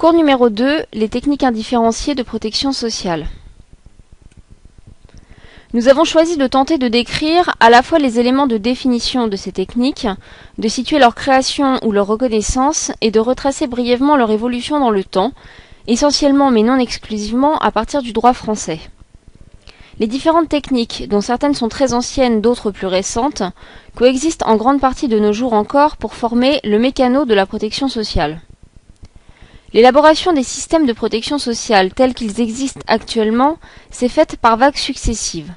Cours 0.00 0.14
numéro 0.14 0.48
2 0.48 0.86
Les 0.94 1.10
techniques 1.10 1.42
indifférenciées 1.42 2.14
de 2.14 2.22
protection 2.22 2.72
sociale. 2.72 3.26
Nous 5.74 5.88
avons 5.88 6.04
choisi 6.04 6.38
de 6.38 6.46
tenter 6.46 6.78
de 6.78 6.88
décrire 6.88 7.54
à 7.60 7.68
la 7.68 7.82
fois 7.82 7.98
les 7.98 8.18
éléments 8.18 8.46
de 8.46 8.56
définition 8.56 9.28
de 9.28 9.36
ces 9.36 9.52
techniques, 9.52 10.08
de 10.56 10.68
situer 10.68 10.98
leur 10.98 11.14
création 11.14 11.78
ou 11.84 11.92
leur 11.92 12.06
reconnaissance 12.06 12.92
et 13.02 13.10
de 13.10 13.20
retracer 13.20 13.66
brièvement 13.66 14.16
leur 14.16 14.30
évolution 14.30 14.80
dans 14.80 14.88
le 14.88 15.04
temps, 15.04 15.32
essentiellement 15.86 16.50
mais 16.50 16.62
non 16.62 16.78
exclusivement 16.78 17.58
à 17.58 17.70
partir 17.70 18.00
du 18.00 18.14
droit 18.14 18.32
français. 18.32 18.80
Les 19.98 20.06
différentes 20.06 20.48
techniques, 20.48 21.10
dont 21.10 21.20
certaines 21.20 21.52
sont 21.52 21.68
très 21.68 21.92
anciennes, 21.92 22.40
d'autres 22.40 22.70
plus 22.70 22.86
récentes, 22.86 23.42
coexistent 23.96 24.46
en 24.46 24.56
grande 24.56 24.80
partie 24.80 25.08
de 25.08 25.18
nos 25.18 25.34
jours 25.34 25.52
encore 25.52 25.98
pour 25.98 26.14
former 26.14 26.58
le 26.64 26.78
mécano 26.78 27.26
de 27.26 27.34
la 27.34 27.44
protection 27.44 27.88
sociale. 27.88 28.40
L'élaboration 29.72 30.32
des 30.32 30.42
systèmes 30.42 30.86
de 30.86 30.92
protection 30.92 31.38
sociale 31.38 31.92
tels 31.94 32.14
qu'ils 32.14 32.40
existent 32.40 32.80
actuellement 32.88 33.58
s'est 33.90 34.08
faite 34.08 34.36
par 34.36 34.56
vagues 34.56 34.76
successives. 34.76 35.52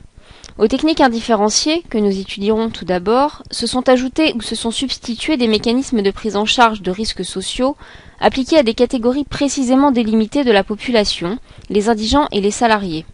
Aux 0.59 0.67
techniques 0.67 1.01
indifférenciées, 1.01 1.81
que 1.89 1.97
nous 1.97 2.19
étudierons 2.19 2.69
tout 2.69 2.85
d'abord, 2.85 3.41
se 3.49 3.65
sont 3.65 3.89
ajoutés 3.89 4.33
ou 4.35 4.41
se 4.41 4.53
sont 4.53 4.69
substitués 4.69 5.35
des 5.35 5.47
mécanismes 5.47 6.03
de 6.03 6.11
prise 6.11 6.35
en 6.35 6.45
charge 6.45 6.83
de 6.83 6.91
risques 6.91 7.25
sociaux 7.25 7.75
appliqués 8.19 8.59
à 8.59 8.63
des 8.63 8.75
catégories 8.75 9.23
précisément 9.23 9.91
délimitées 9.91 10.43
de 10.43 10.51
la 10.51 10.63
population, 10.63 11.39
les 11.69 11.89
indigents 11.89 12.27
et 12.31 12.39
les 12.39 12.51
salariés. 12.51 13.05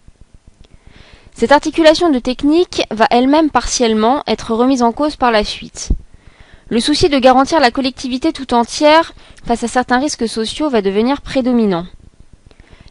Cette 1.34 1.54
articulation 1.54 2.10
de 2.10 2.20
techniques 2.20 2.84
va 2.92 3.08
elle-même 3.10 3.50
partiellement 3.50 4.22
être 4.28 4.54
remise 4.54 4.84
en 4.84 4.92
cause 4.92 5.16
par 5.16 5.32
la 5.32 5.46
suite. 5.46 5.92
Le 6.72 6.80
souci 6.80 7.10
de 7.10 7.18
garantir 7.18 7.60
la 7.60 7.72
collectivité 7.72 8.32
tout 8.32 8.54
entière 8.54 9.14
face 9.44 9.64
à 9.64 9.68
certains 9.68 9.98
risques 9.98 10.28
sociaux 10.28 10.70
va 10.70 10.84
devenir 10.84 11.22
prédominant. 11.22 11.88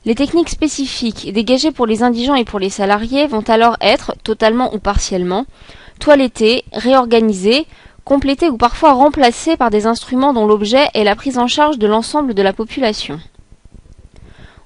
Les 0.04 0.16
techniques 0.16 0.48
spécifiques 0.48 1.32
dégagées 1.32 1.70
pour 1.70 1.86
les 1.86 2.02
indigents 2.02 2.34
et 2.34 2.44
pour 2.44 2.58
les 2.58 2.70
salariés 2.70 3.28
vont 3.28 3.44
alors 3.46 3.76
être, 3.80 4.16
totalement 4.24 4.74
ou 4.74 4.80
partiellement, 4.80 5.46
toilettées, 6.00 6.64
réorganisées, 6.72 7.66
complétées 8.04 8.50
ou 8.50 8.56
parfois 8.56 8.94
remplacées 8.94 9.56
par 9.56 9.70
des 9.70 9.86
instruments 9.86 10.32
dont 10.32 10.46
l'objet 10.46 10.88
est 10.94 11.04
la 11.04 11.14
prise 11.14 11.38
en 11.38 11.46
charge 11.46 11.78
de 11.78 11.86
l'ensemble 11.86 12.34
de 12.34 12.42
la 12.42 12.52
population. 12.52 13.20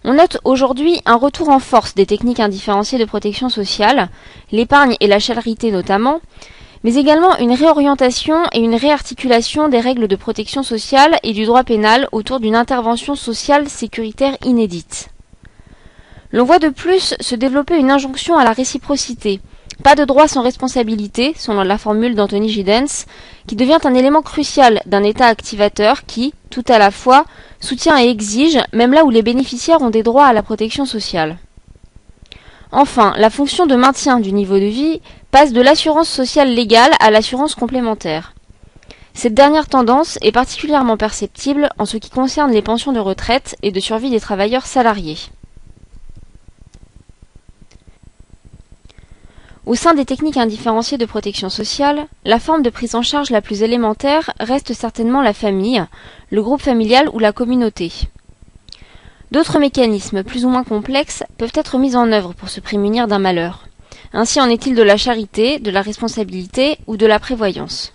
On 0.05 0.15
note 0.15 0.39
aujourd'hui 0.45 1.03
un 1.05 1.17
retour 1.17 1.51
en 1.51 1.59
force 1.59 1.95
des 1.95 2.07
techniques 2.07 2.41
indifférenciées 2.41 2.99
de 2.99 3.05
protection 3.05 3.51
sociale, 3.51 4.09
l'épargne 4.53 4.97
et 5.01 5.07
la 5.07 5.19
charité 5.19 5.71
notamment, 5.71 6.21
mais 6.85 6.95
également 6.95 7.37
une 7.39 7.53
réorientation 7.53 8.37
et 8.53 8.61
une 8.61 8.75
réarticulation 8.75 9.69
des 9.69 9.81
règles 9.81 10.09
de 10.09 10.17
protection 10.17 10.63
sociale 10.63 11.19
et 11.23 11.33
du 11.33 11.45
droit 11.45 11.65
pénal 11.65 12.09
autour 12.13 12.41
d'une 12.41 12.57
intervention 12.57 13.15
sociale 13.15 13.69
sécuritaire 13.69 14.37
inédite. 14.45 15.09
L'on 16.33 16.45
voit 16.45 16.59
de 16.59 16.71
plus 16.71 17.15
se 17.21 17.35
développer 17.35 17.77
une 17.77 17.91
injonction 17.91 18.37
à 18.37 18.45
la 18.45 18.53
réciprocité, 18.53 19.41
pas 19.83 19.95
de 19.95 20.05
droit 20.05 20.29
sans 20.29 20.43
responsabilité, 20.43 21.35
selon 21.37 21.63
la 21.63 21.77
formule 21.77 22.15
d'Anthony 22.15 22.49
Giddens, 22.49 23.07
qui 23.47 23.57
devient 23.57 23.79
un 23.85 23.95
élément 23.95 24.23
crucial 24.23 24.81
d'un 24.87 25.03
État 25.03 25.27
activateur 25.27 26.07
qui, 26.07 26.35
tout 26.51 26.65
à 26.69 26.79
la 26.79 26.91
fois, 26.91 27.25
soutient 27.61 27.99
et 27.99 28.09
exige, 28.09 28.59
même 28.73 28.93
là 28.93 29.05
où 29.05 29.11
les 29.11 29.23
bénéficiaires 29.23 29.83
ont 29.83 29.91
des 29.91 30.03
droits 30.03 30.27
à 30.27 30.33
la 30.33 30.43
protection 30.43 30.87
sociale. 30.87 31.37
Enfin, 32.73 33.13
la 33.19 33.29
fonction 33.29 33.67
de 33.67 33.77
maintien 33.77 34.19
du 34.19 34.33
niveau 34.33 34.59
de 34.59 34.65
vie 34.65 35.03
passe 35.31 35.53
de 35.53 35.61
l'assurance 35.61 36.09
sociale 36.09 36.55
légale 36.55 36.93
à 37.01 37.11
l'assurance 37.11 37.55
complémentaire. 37.55 38.33
Cette 39.13 39.35
dernière 39.35 39.69
tendance 39.69 40.19
est 40.23 40.33
particulièrement 40.33 40.97
perceptible 40.97 41.69
en 41.79 41.85
ce 41.85 41.99
qui 41.99 42.09
concerne 42.09 42.51
les 42.51 42.63
pensions 42.63 42.93
de 42.93 42.99
retraite 42.99 43.57
et 43.63 43.73
de 43.73 43.81
survie 43.81 44.09
des 44.09 44.21
travailleurs 44.21 44.65
salariés. 44.65 45.19
Au 49.67 49.75
sein 49.75 49.95
des 49.95 50.07
techniques 50.07 50.39
indifférenciées 50.39 50.99
de 50.99 51.05
protection 51.05 51.51
sociale, 51.51 52.07
la 52.25 52.41
forme 52.41 52.63
de 52.63 52.71
prise 52.71 52.95
en 52.95 53.03
charge 53.03 53.31
la 53.31 53.43
plus 53.43 53.63
élémentaire 53.63 54.33
reste 54.41 54.73
certainement 54.73 55.21
la 55.21 55.35
famille, 55.35 55.85
le 56.31 56.43
groupe 56.43 56.63
familial 56.63 57.11
ou 57.13 57.19
la 57.19 57.33
communauté. 57.33 57.93
D'autres 59.33 59.59
mécanismes 59.59 60.25
plus 60.25 60.45
ou 60.45 60.51
moins 60.51 60.63
complexes 60.63 61.25
peuvent 61.39 61.55
être 61.55 61.79
mis 61.79 61.97
en 61.97 62.13
œuvre 62.13 62.35
pour 62.35 62.51
se 62.51 62.61
prémunir 62.61 63.09
d'un 63.09 63.19
malheur. 63.19 63.65
Ainsi 64.13 64.43
en 64.43 64.51
est-il 64.51 64.75
de 64.75 64.83
la 64.83 64.99
charité, 64.99 65.59
de 65.59 65.71
la 65.71 65.81
responsabilité 65.81 66.77
ou 66.87 66.99
de 66.99 67.07
la 67.07 67.19
prévoyance. 67.19 67.95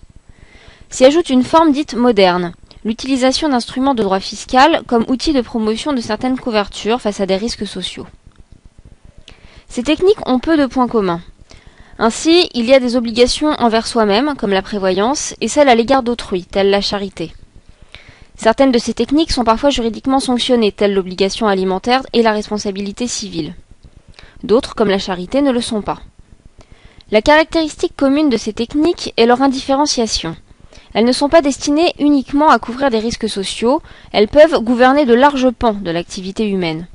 S'y 0.89 1.05
ajoute 1.05 1.29
une 1.29 1.43
forme 1.43 1.71
dite 1.71 1.93
moderne, 1.93 2.53
l'utilisation 2.83 3.49
d'instruments 3.49 3.93
de 3.93 4.01
droit 4.01 4.19
fiscal 4.19 4.81
comme 4.87 5.05
outil 5.09 5.31
de 5.31 5.41
promotion 5.41 5.93
de 5.93 6.01
certaines 6.01 6.39
couvertures 6.39 7.01
face 7.01 7.19
à 7.19 7.27
des 7.27 7.37
risques 7.37 7.67
sociaux. 7.67 8.07
Ces 9.69 9.83
techniques 9.83 10.27
ont 10.27 10.39
peu 10.39 10.57
de 10.57 10.65
points 10.65 10.87
communs. 10.87 11.21
Ainsi, 11.99 12.49
il 12.55 12.65
y 12.65 12.73
a 12.73 12.79
des 12.79 12.95
obligations 12.95 13.51
envers 13.59 13.85
soi-même, 13.85 14.33
comme 14.39 14.53
la 14.53 14.63
prévoyance, 14.63 15.35
et 15.39 15.47
celles 15.47 15.69
à 15.69 15.75
l'égard 15.75 16.01
d'autrui, 16.01 16.45
telle 16.45 16.71
la 16.71 16.81
charité. 16.81 17.31
Certaines 18.37 18.71
de 18.71 18.77
ces 18.77 18.93
techniques 18.93 19.31
sont 19.31 19.43
parfois 19.43 19.71
juridiquement 19.71 20.19
sanctionnées, 20.19 20.71
telles 20.71 20.93
l'obligation 20.93 21.47
alimentaire 21.47 22.03
et 22.13 22.21
la 22.21 22.31
responsabilité 22.31 23.07
civile. 23.07 23.55
D'autres, 24.43 24.75
comme 24.75 24.89
la 24.89 24.99
charité, 24.99 25.41
ne 25.41 25.51
le 25.51 25.61
sont 25.61 25.81
pas. 25.81 25.99
La 27.09 27.23
caractéristique 27.23 27.95
commune 27.95 28.29
de 28.29 28.37
ces 28.37 28.53
techniques 28.53 29.11
est 29.17 29.25
leur 29.25 29.41
indifférenciation. 29.41 30.35
Elles 30.93 31.05
ne 31.05 31.11
sont 31.11 31.29
pas 31.29 31.41
destinées 31.41 31.93
uniquement 31.99 32.49
à 32.49 32.59
couvrir 32.59 32.91
des 32.91 32.99
risques 32.99 33.27
sociaux, 33.27 33.81
elles 34.11 34.27
peuvent 34.27 34.59
gouverner 34.61 35.05
de 35.05 35.15
larges 35.15 35.49
pans 35.49 35.73
de 35.73 35.91
l'activité 35.91 36.47
humaine. 36.47 36.87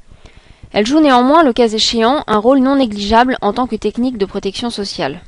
Elle 0.72 0.86
joue 0.86 1.00
néanmoins, 1.00 1.42
le 1.42 1.52
cas 1.52 1.68
échéant, 1.68 2.22
un 2.26 2.38
rôle 2.38 2.60
non 2.60 2.76
négligeable 2.76 3.36
en 3.42 3.52
tant 3.52 3.66
que 3.66 3.76
technique 3.76 4.16
de 4.16 4.26
protection 4.26 4.70
sociale. 4.70 5.20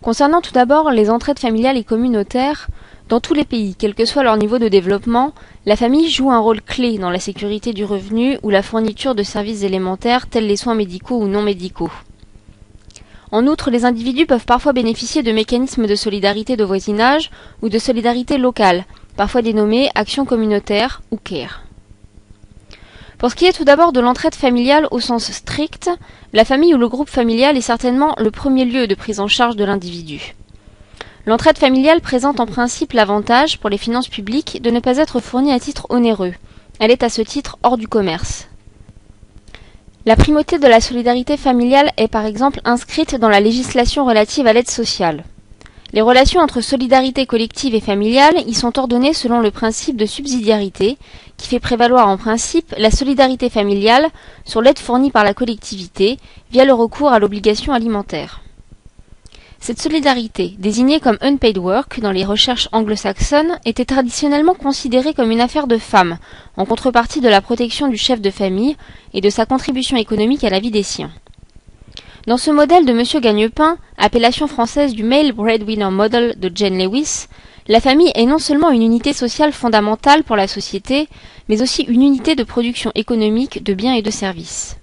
Concernant 0.00 0.40
tout 0.40 0.52
d'abord 0.52 0.90
les 0.90 1.10
entraides 1.10 1.40
familiales 1.40 1.76
et 1.76 1.84
communautaires, 1.84 2.68
dans 3.08 3.20
tous 3.20 3.34
les 3.34 3.44
pays, 3.44 3.76
quel 3.78 3.94
que 3.94 4.04
soit 4.04 4.24
leur 4.24 4.36
niveau 4.36 4.58
de 4.58 4.66
développement, 4.66 5.32
la 5.64 5.76
famille 5.76 6.10
joue 6.10 6.32
un 6.32 6.40
rôle 6.40 6.60
clé 6.60 6.98
dans 6.98 7.10
la 7.10 7.20
sécurité 7.20 7.72
du 7.72 7.84
revenu 7.84 8.36
ou 8.42 8.50
la 8.50 8.62
fourniture 8.62 9.14
de 9.14 9.22
services 9.22 9.62
élémentaires 9.62 10.26
tels 10.26 10.48
les 10.48 10.56
soins 10.56 10.74
médicaux 10.74 11.18
ou 11.20 11.28
non 11.28 11.42
médicaux. 11.42 11.92
En 13.30 13.46
outre, 13.46 13.70
les 13.70 13.84
individus 13.84 14.26
peuvent 14.26 14.44
parfois 14.44 14.72
bénéficier 14.72 15.22
de 15.22 15.30
mécanismes 15.30 15.86
de 15.86 15.94
solidarité 15.94 16.56
de 16.56 16.64
voisinage 16.64 17.30
ou 17.62 17.68
de 17.68 17.78
solidarité 17.78 18.38
locale, 18.38 18.84
parfois 19.16 19.42
dénommés 19.42 19.88
actions 19.94 20.24
communautaires 20.24 21.02
ou 21.12 21.16
CARE. 21.16 21.62
Pour 23.18 23.30
ce 23.30 23.36
qui 23.36 23.46
est 23.46 23.52
tout 23.52 23.64
d'abord 23.64 23.92
de 23.92 24.00
l'entraide 24.00 24.34
familiale 24.34 24.88
au 24.90 24.98
sens 24.98 25.30
strict, 25.30 25.90
la 26.32 26.44
famille 26.44 26.74
ou 26.74 26.78
le 26.78 26.88
groupe 26.88 27.08
familial 27.08 27.56
est 27.56 27.60
certainement 27.60 28.16
le 28.18 28.32
premier 28.32 28.64
lieu 28.64 28.88
de 28.88 28.94
prise 28.96 29.20
en 29.20 29.28
charge 29.28 29.56
de 29.56 29.64
l'individu. 29.64 30.34
L'entraide 31.28 31.58
familiale 31.58 32.00
présente 32.00 32.38
en 32.38 32.46
principe 32.46 32.92
l'avantage, 32.92 33.58
pour 33.58 33.68
les 33.68 33.78
finances 33.78 34.06
publiques, 34.06 34.62
de 34.62 34.70
ne 34.70 34.78
pas 34.78 34.98
être 34.98 35.18
fournie 35.18 35.50
à 35.50 35.58
titre 35.58 35.88
onéreux. 35.90 36.32
Elle 36.78 36.92
est 36.92 37.02
à 37.02 37.08
ce 37.08 37.20
titre 37.20 37.58
hors 37.64 37.76
du 37.76 37.88
commerce. 37.88 38.46
La 40.04 40.14
primauté 40.14 40.60
de 40.60 40.68
la 40.68 40.80
solidarité 40.80 41.36
familiale 41.36 41.90
est 41.96 42.06
par 42.06 42.26
exemple 42.26 42.60
inscrite 42.64 43.16
dans 43.16 43.28
la 43.28 43.40
législation 43.40 44.06
relative 44.06 44.46
à 44.46 44.52
l'aide 44.52 44.70
sociale. 44.70 45.24
Les 45.92 46.00
relations 46.00 46.40
entre 46.40 46.60
solidarité 46.60 47.26
collective 47.26 47.74
et 47.74 47.80
familiale 47.80 48.44
y 48.46 48.54
sont 48.54 48.78
ordonnées 48.78 49.12
selon 49.12 49.40
le 49.40 49.50
principe 49.50 49.96
de 49.96 50.06
subsidiarité, 50.06 50.96
qui 51.36 51.48
fait 51.48 51.58
prévaloir 51.58 52.06
en 52.06 52.18
principe 52.18 52.72
la 52.78 52.92
solidarité 52.92 53.50
familiale 53.50 54.06
sur 54.44 54.62
l'aide 54.62 54.78
fournie 54.78 55.10
par 55.10 55.24
la 55.24 55.34
collectivité 55.34 56.18
via 56.52 56.64
le 56.64 56.72
recours 56.72 57.10
à 57.10 57.18
l'obligation 57.18 57.72
alimentaire. 57.72 58.42
Cette 59.66 59.82
solidarité, 59.82 60.54
désignée 60.60 61.00
comme 61.00 61.18
unpaid 61.20 61.58
work 61.58 61.98
dans 61.98 62.12
les 62.12 62.24
recherches 62.24 62.68
anglo-saxonnes, 62.70 63.58
était 63.64 63.84
traditionnellement 63.84 64.54
considérée 64.54 65.12
comme 65.12 65.32
une 65.32 65.40
affaire 65.40 65.66
de 65.66 65.76
femmes, 65.76 66.18
en 66.56 66.64
contrepartie 66.64 67.20
de 67.20 67.28
la 67.28 67.40
protection 67.40 67.88
du 67.88 67.96
chef 67.96 68.20
de 68.20 68.30
famille 68.30 68.76
et 69.12 69.20
de 69.20 69.28
sa 69.28 69.44
contribution 69.44 69.96
économique 69.96 70.44
à 70.44 70.50
la 70.50 70.60
vie 70.60 70.70
des 70.70 70.84
siens. 70.84 71.10
Dans 72.28 72.36
ce 72.36 72.52
modèle 72.52 72.86
de 72.86 72.92
Monsieur 72.92 73.18
Gagnepin, 73.18 73.76
appellation 73.98 74.46
française 74.46 74.94
du 74.94 75.02
Male 75.02 75.32
Breadwinner 75.32 75.90
Model 75.90 76.38
de 76.38 76.48
Jane 76.54 76.78
Lewis, 76.78 77.26
la 77.66 77.80
famille 77.80 78.12
est 78.14 78.26
non 78.26 78.38
seulement 78.38 78.70
une 78.70 78.82
unité 78.84 79.12
sociale 79.12 79.52
fondamentale 79.52 80.22
pour 80.22 80.36
la 80.36 80.46
société, 80.46 81.08
mais 81.48 81.60
aussi 81.60 81.82
une 81.82 82.02
unité 82.02 82.36
de 82.36 82.44
production 82.44 82.92
économique 82.94 83.64
de 83.64 83.74
biens 83.74 83.94
et 83.94 84.02
de 84.02 84.12
services. 84.12 84.76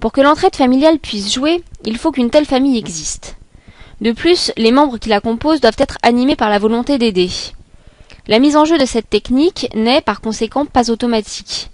Pour 0.00 0.10
que 0.10 0.20
l'entraide 0.20 0.56
familiale 0.56 0.98
puisse 0.98 1.32
jouer, 1.32 1.62
il 1.84 1.96
faut 1.96 2.10
qu'une 2.10 2.30
telle 2.30 2.44
famille 2.44 2.76
existe. 2.76 3.35
De 4.00 4.12
plus, 4.12 4.52
les 4.56 4.72
membres 4.72 4.98
qui 4.98 5.08
la 5.08 5.20
composent 5.20 5.60
doivent 5.60 5.76
être 5.78 5.96
animés 6.02 6.36
par 6.36 6.50
la 6.50 6.58
volonté 6.58 6.98
d'aider. 6.98 7.30
La 8.26 8.38
mise 8.38 8.56
en 8.56 8.64
jeu 8.64 8.76
de 8.76 8.84
cette 8.84 9.08
technique 9.08 9.68
n'est 9.74 10.02
par 10.02 10.20
conséquent 10.20 10.66
pas 10.66 10.90
automatique. 10.90 11.70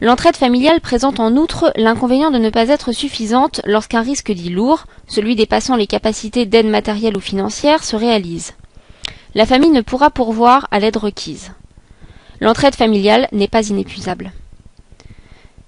L'entraide 0.00 0.36
familiale 0.36 0.80
présente 0.80 1.20
en 1.20 1.36
outre 1.36 1.72
l'inconvénient 1.76 2.30
de 2.30 2.38
ne 2.38 2.50
pas 2.50 2.68
être 2.68 2.92
suffisante 2.92 3.60
lorsqu'un 3.64 4.02
risque 4.02 4.32
dit 4.32 4.50
lourd, 4.50 4.86
celui 5.06 5.36
dépassant 5.36 5.76
les 5.76 5.86
capacités 5.86 6.46
d'aide 6.46 6.66
matérielle 6.66 7.16
ou 7.16 7.20
financière, 7.20 7.84
se 7.84 7.96
réalise. 7.96 8.54
La 9.34 9.46
famille 9.46 9.70
ne 9.70 9.80
pourra 9.80 10.10
pourvoir 10.10 10.66
à 10.70 10.78
l'aide 10.78 10.96
requise. 10.96 11.52
L'entraide 12.40 12.76
familiale 12.76 13.28
n'est 13.32 13.48
pas 13.48 13.68
inépuisable. 13.68 14.32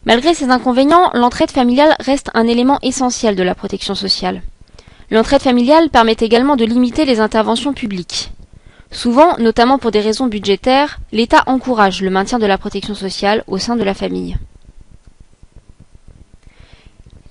Malgré 0.05 0.35
ces 0.35 0.49
inconvénients, 0.49 1.11
l'entraide 1.15 1.51
familiale 1.51 1.95
reste 2.01 2.31
un 2.35 2.47
élément 2.47 2.79
essentiel 2.83 3.37
de 3.37 3.43
la 3.43 3.55
protection 3.55 3.95
sociale. 3.95 4.43
L'entraide 5.11 5.43
familiale 5.43 5.91
permet 5.91 6.17
également 6.21 6.57
de 6.57 6.65
limiter 6.65 7.05
les 7.05 7.19
interventions 7.19 7.73
publiques. 7.73 8.31
Souvent, 8.93 9.37
notamment 9.39 9.79
pour 9.79 9.91
des 9.91 10.01
raisons 10.01 10.27
budgétaires, 10.27 10.99
l'État 11.13 11.43
encourage 11.47 12.03
le 12.03 12.11
maintien 12.11 12.39
de 12.39 12.47
la 12.47 12.59
protection 12.59 12.95
sociale 12.95 13.45
au 13.47 13.59
sein 13.59 13.77
de 13.77 13.83
la 13.83 13.95
famille. 13.95 14.37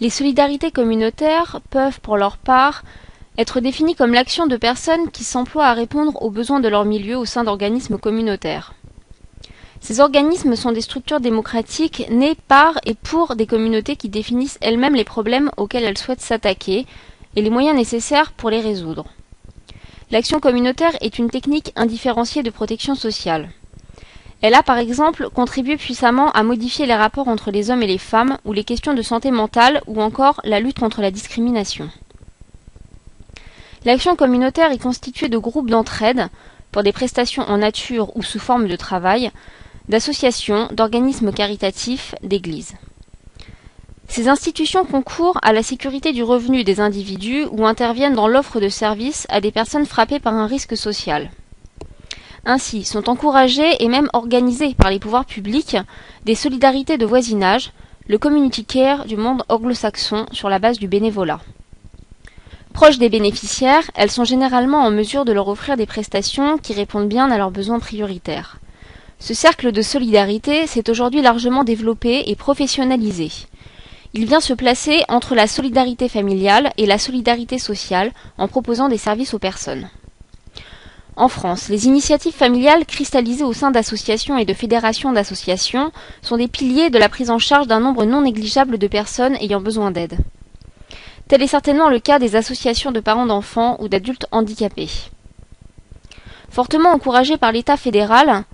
Les 0.02 0.10
solidarités 0.10 0.72
communautaires 0.72 1.60
peuvent, 1.70 2.00
pour 2.00 2.18
leur 2.18 2.38
part, 2.38 2.84
être 3.38 3.60
définies 3.60 3.96
comme 3.96 4.14
l'action 4.14 4.48
de 4.48 4.58
personnes 4.58 5.12
qui 5.12 5.24
s'emploient 5.24 5.68
à 5.68 5.74
répondre 5.74 6.22
aux 6.22 6.30
besoins 6.30 6.60
de 6.60 6.68
leur 6.68 6.86
milieu 6.86 7.18
au 7.18 7.26
sein 7.26 7.44
d'organismes 7.44 7.98
communautaires. 7.98 8.74
Ces 9.82 10.02
organismes 10.02 10.56
sont 10.56 10.74
des 10.74 10.82
structures 10.82 11.22
démocratiques 11.22 12.06
nées 12.10 12.36
par 12.48 12.78
et 12.86 12.96
pour 12.96 13.38
des 13.38 13.48
communautés 13.48 13.96
qui 13.96 14.10
définissent 14.10 14.58
elles-mêmes 14.60 14.96
les 14.96 15.06
problèmes 15.06 15.52
auxquels 15.56 15.86
elles 15.86 15.98
souhaitent 15.98 16.22
s'attaquer 16.22 16.86
et 17.36 17.42
les 17.42 17.50
moyens 17.50 17.76
nécessaires 17.76 18.32
pour 18.32 18.50
les 18.50 18.62
résoudre. 18.62 19.06
L'action 20.12 20.40
communautaire 20.40 20.96
est 21.02 21.20
une 21.20 21.30
technique 21.30 21.72
indifférenciée 21.76 22.44
de 22.44 22.50
protection 22.50 22.96
sociale. 22.96 23.50
Elle 24.42 24.54
a 24.54 24.64
par 24.64 24.78
exemple 24.78 25.30
contribué 25.30 25.78
puissamment 25.78 26.32
à 26.32 26.44
modifier 26.44 26.86
les 26.86 26.96
rapports 26.96 27.28
entre 27.28 27.52
les 27.52 27.70
hommes 27.70 27.84
et 27.84 27.88
les 27.88 27.98
femmes, 27.98 28.38
ou 28.46 28.54
les 28.54 28.64
questions 28.64 28.94
de 28.94 29.02
santé 29.02 29.32
mentale, 29.32 29.82
ou 29.86 30.02
encore 30.02 30.40
la 30.44 30.60
lutte 30.60 30.80
contre 30.80 31.02
la 31.02 31.12
discrimination. 31.12 31.90
L'action 33.86 34.16
communautaire 34.16 34.72
est 34.72 34.82
constituée 34.82 35.30
de 35.30 35.38
groupes 35.38 35.70
d'entraide, 35.70 36.30
pour 36.72 36.84
des 36.84 36.92
prestations 36.92 37.44
en 37.44 37.58
nature 37.58 38.16
ou 38.16 38.24
sous 38.24 38.40
forme 38.40 38.68
de 38.68 38.76
travail, 38.76 39.32
d'associations, 39.90 40.70
d'organismes 40.72 41.34
caritatifs, 41.34 42.16
d'églises. 42.24 42.76
Ces 44.10 44.28
institutions 44.28 44.86
concourent 44.86 45.38
à 45.44 45.54
la 45.54 45.62
sécurité 45.62 46.14
du 46.14 46.24
revenu 46.24 46.64
des 46.64 46.80
individus 46.80 47.46
ou 47.52 47.68
interviennent 47.68 48.16
dans 48.16 48.28
l'offre 48.28 48.60
de 48.60 48.68
services 48.68 49.28
à 49.30 49.40
des 49.40 49.52
personnes 49.52 49.86
frappées 49.86 50.20
par 50.20 50.34
un 50.34 50.48
risque 50.48 50.76
social. 50.76 51.30
Ainsi, 52.44 52.84
sont 52.84 53.08
encouragées 53.08 53.84
et 53.84 53.88
même 53.88 54.10
organisées 54.14 54.74
par 54.74 54.90
les 54.90 54.98
pouvoirs 54.98 55.26
publics 55.26 55.78
des 56.26 56.34
solidarités 56.34 56.98
de 56.98 57.06
voisinage, 57.06 57.72
le 58.08 58.18
community 58.18 58.66
care 58.66 59.06
du 59.06 59.16
monde 59.16 59.44
anglo-saxon 59.48 60.26
sur 60.32 60.50
la 60.50 60.58
base 60.58 60.80
du 60.80 60.88
bénévolat. 60.88 61.40
Proches 62.74 62.98
des 62.98 63.10
bénéficiaires, 63.10 63.92
elles 63.94 64.10
sont 64.10 64.24
généralement 64.24 64.80
en 64.80 64.90
mesure 64.90 65.24
de 65.24 65.34
leur 65.34 65.50
offrir 65.50 65.78
des 65.78 65.86
prestations 65.86 66.58
qui 66.58 66.74
répondent 66.74 67.10
bien 67.10 67.30
à 67.30 67.38
leurs 67.38 67.52
besoins 67.52 67.80
prioritaires. 67.80 68.58
Ce 69.20 69.36
cercle 69.36 69.72
de 69.72 69.84
solidarité 69.84 70.66
s'est 70.66 70.90
aujourd'hui 70.90 71.22
largement 71.22 71.64
développé 71.64 72.24
et 72.26 72.36
professionnalisé. 72.36 73.30
Il 74.14 74.26
vient 74.26 74.40
se 74.40 74.54
placer 74.54 75.04
entre 75.08 75.36
la 75.36 75.46
solidarité 75.46 76.10
familiale 76.10 76.74
et 76.78 76.88
la 76.88 76.98
solidarité 76.98 77.60
sociale 77.60 78.12
en 78.38 78.48
proposant 78.48 78.90
des 78.90 78.98
services 78.98 79.36
aux 79.36 79.40
personnes. 79.40 79.90
En 81.16 81.28
France, 81.28 81.70
les 81.70 81.86
initiatives 81.86 82.34
familiales 82.34 82.86
cristallisées 82.86 83.44
au 83.44 83.54
sein 83.54 83.72
d'associations 83.72 84.38
et 84.38 84.46
de 84.46 84.54
fédérations 84.54 85.12
d'associations 85.12 85.92
sont 86.22 86.38
des 86.38 86.48
piliers 86.48 86.90
de 86.90 86.98
la 86.98 87.10
prise 87.10 87.30
en 87.30 87.40
charge 87.40 87.68
d'un 87.68 87.82
nombre 87.82 88.06
non 88.06 88.22
négligeable 88.22 88.78
de 88.78 88.88
personnes 88.88 89.36
ayant 89.36 89.62
besoin 89.62 89.92
d'aide. 89.92 90.18
Tel 91.28 91.44
est 91.44 91.48
certainement 91.48 91.90
le 91.90 92.00
cas 92.00 92.18
des 92.18 92.36
associations 92.36 92.92
de 92.92 93.02
parents 93.02 93.28
d'enfants 93.28 93.78
ou 93.80 93.90
d'adultes 93.90 94.26
handicapés. 94.32 94.90
Fortement 96.50 96.90
encouragées 96.90 97.38
par 97.38 97.52
l'État 97.52 97.78
fédéral, 97.78 98.46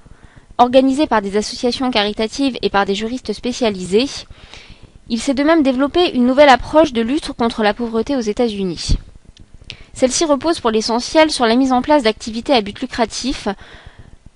organisées 0.57 1.07
par 1.07 1.21
des 1.21 1.37
associations 1.37 1.91
caritatives 1.91 2.57
et 2.61 2.69
par 2.69 2.85
des 2.85 2.95
juristes 2.95 3.31
spécialisés, 3.31 4.07
il 5.09 5.19
s'est 5.21 5.33
de 5.33 5.43
même 5.43 5.63
développé 5.63 6.11
une 6.13 6.25
nouvelle 6.25 6.49
approche 6.49 6.93
de 6.93 7.01
lutte 7.01 7.31
contre 7.33 7.63
la 7.63 7.73
pauvreté 7.73 8.15
aux 8.15 8.21
États-Unis. 8.21 8.97
Celle-ci 9.93 10.25
repose 10.25 10.59
pour 10.59 10.71
l'essentiel 10.71 11.31
sur 11.31 11.45
la 11.45 11.55
mise 11.55 11.71
en 11.71 11.81
place 11.81 12.03
d'activités 12.03 12.53
à 12.53 12.61
but 12.61 12.79
lucratif 12.81 13.47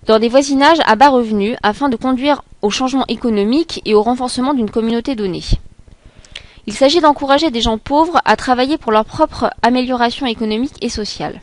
dans 0.06 0.20
des 0.20 0.30
voisinages 0.30 0.80
à 0.86 0.96
bas 0.96 1.10
revenus 1.10 1.58
afin 1.64 1.90
de 1.90 1.96
conduire 1.96 2.44
au 2.62 2.70
changement 2.70 3.06
économique 3.08 3.82
et 3.86 3.94
au 3.94 4.02
renforcement 4.02 4.54
d'une 4.54 4.70
communauté 4.70 5.16
donnée. 5.16 5.44
Il 6.68 6.74
s'agit 6.74 7.02
d'encourager 7.02 7.52
des 7.52 7.62
gens 7.62 7.78
pauvres 7.78 8.22
à 8.26 8.36
travailler 8.36 8.78
pour 8.78 8.92
leur 8.92 9.06
propre 9.06 9.50
amélioration 9.62 10.28
économique 10.28 10.76
et 10.82 10.90
sociale. 10.90 11.42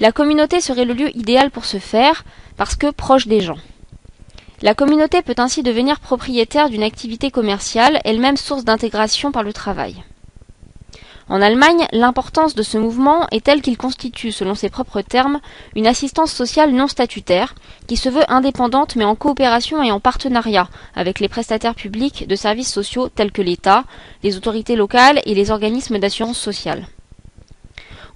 La 0.00 0.12
communauté 0.12 0.60
serait 0.60 0.84
le 0.84 0.94
lieu 0.94 1.16
idéal 1.16 1.50
pour 1.50 1.64
ce 1.64 1.78
faire 1.78 2.24
parce 2.56 2.76
que 2.76 2.90
proche 2.90 3.28
des 3.28 3.40
gens. 3.40 3.58
La 4.62 4.74
communauté 4.74 5.20
peut 5.20 5.34
ainsi 5.36 5.62
devenir 5.62 6.00
propriétaire 6.00 6.70
d'une 6.70 6.82
activité 6.82 7.30
commerciale, 7.30 8.00
elle-même 8.04 8.38
source 8.38 8.64
d'intégration 8.64 9.30
par 9.30 9.42
le 9.42 9.52
travail. 9.52 10.02
En 11.28 11.42
Allemagne, 11.42 11.86
l'importance 11.92 12.54
de 12.54 12.62
ce 12.62 12.78
mouvement 12.78 13.26
est 13.32 13.44
telle 13.44 13.60
qu'il 13.60 13.76
constitue, 13.76 14.32
selon 14.32 14.54
ses 14.54 14.70
propres 14.70 15.02
termes, 15.02 15.40
une 15.74 15.86
assistance 15.86 16.32
sociale 16.32 16.70
non 16.70 16.86
statutaire, 16.86 17.54
qui 17.86 17.98
se 17.98 18.08
veut 18.08 18.22
indépendante 18.28 18.96
mais 18.96 19.04
en 19.04 19.14
coopération 19.14 19.82
et 19.82 19.92
en 19.92 20.00
partenariat 20.00 20.68
avec 20.94 21.20
les 21.20 21.28
prestataires 21.28 21.74
publics 21.74 22.26
de 22.26 22.36
services 22.36 22.72
sociaux 22.72 23.08
tels 23.08 23.32
que 23.32 23.42
l'État, 23.42 23.84
les 24.22 24.38
autorités 24.38 24.76
locales 24.76 25.20
et 25.26 25.34
les 25.34 25.50
organismes 25.50 25.98
d'assurance 25.98 26.38
sociale. 26.38 26.86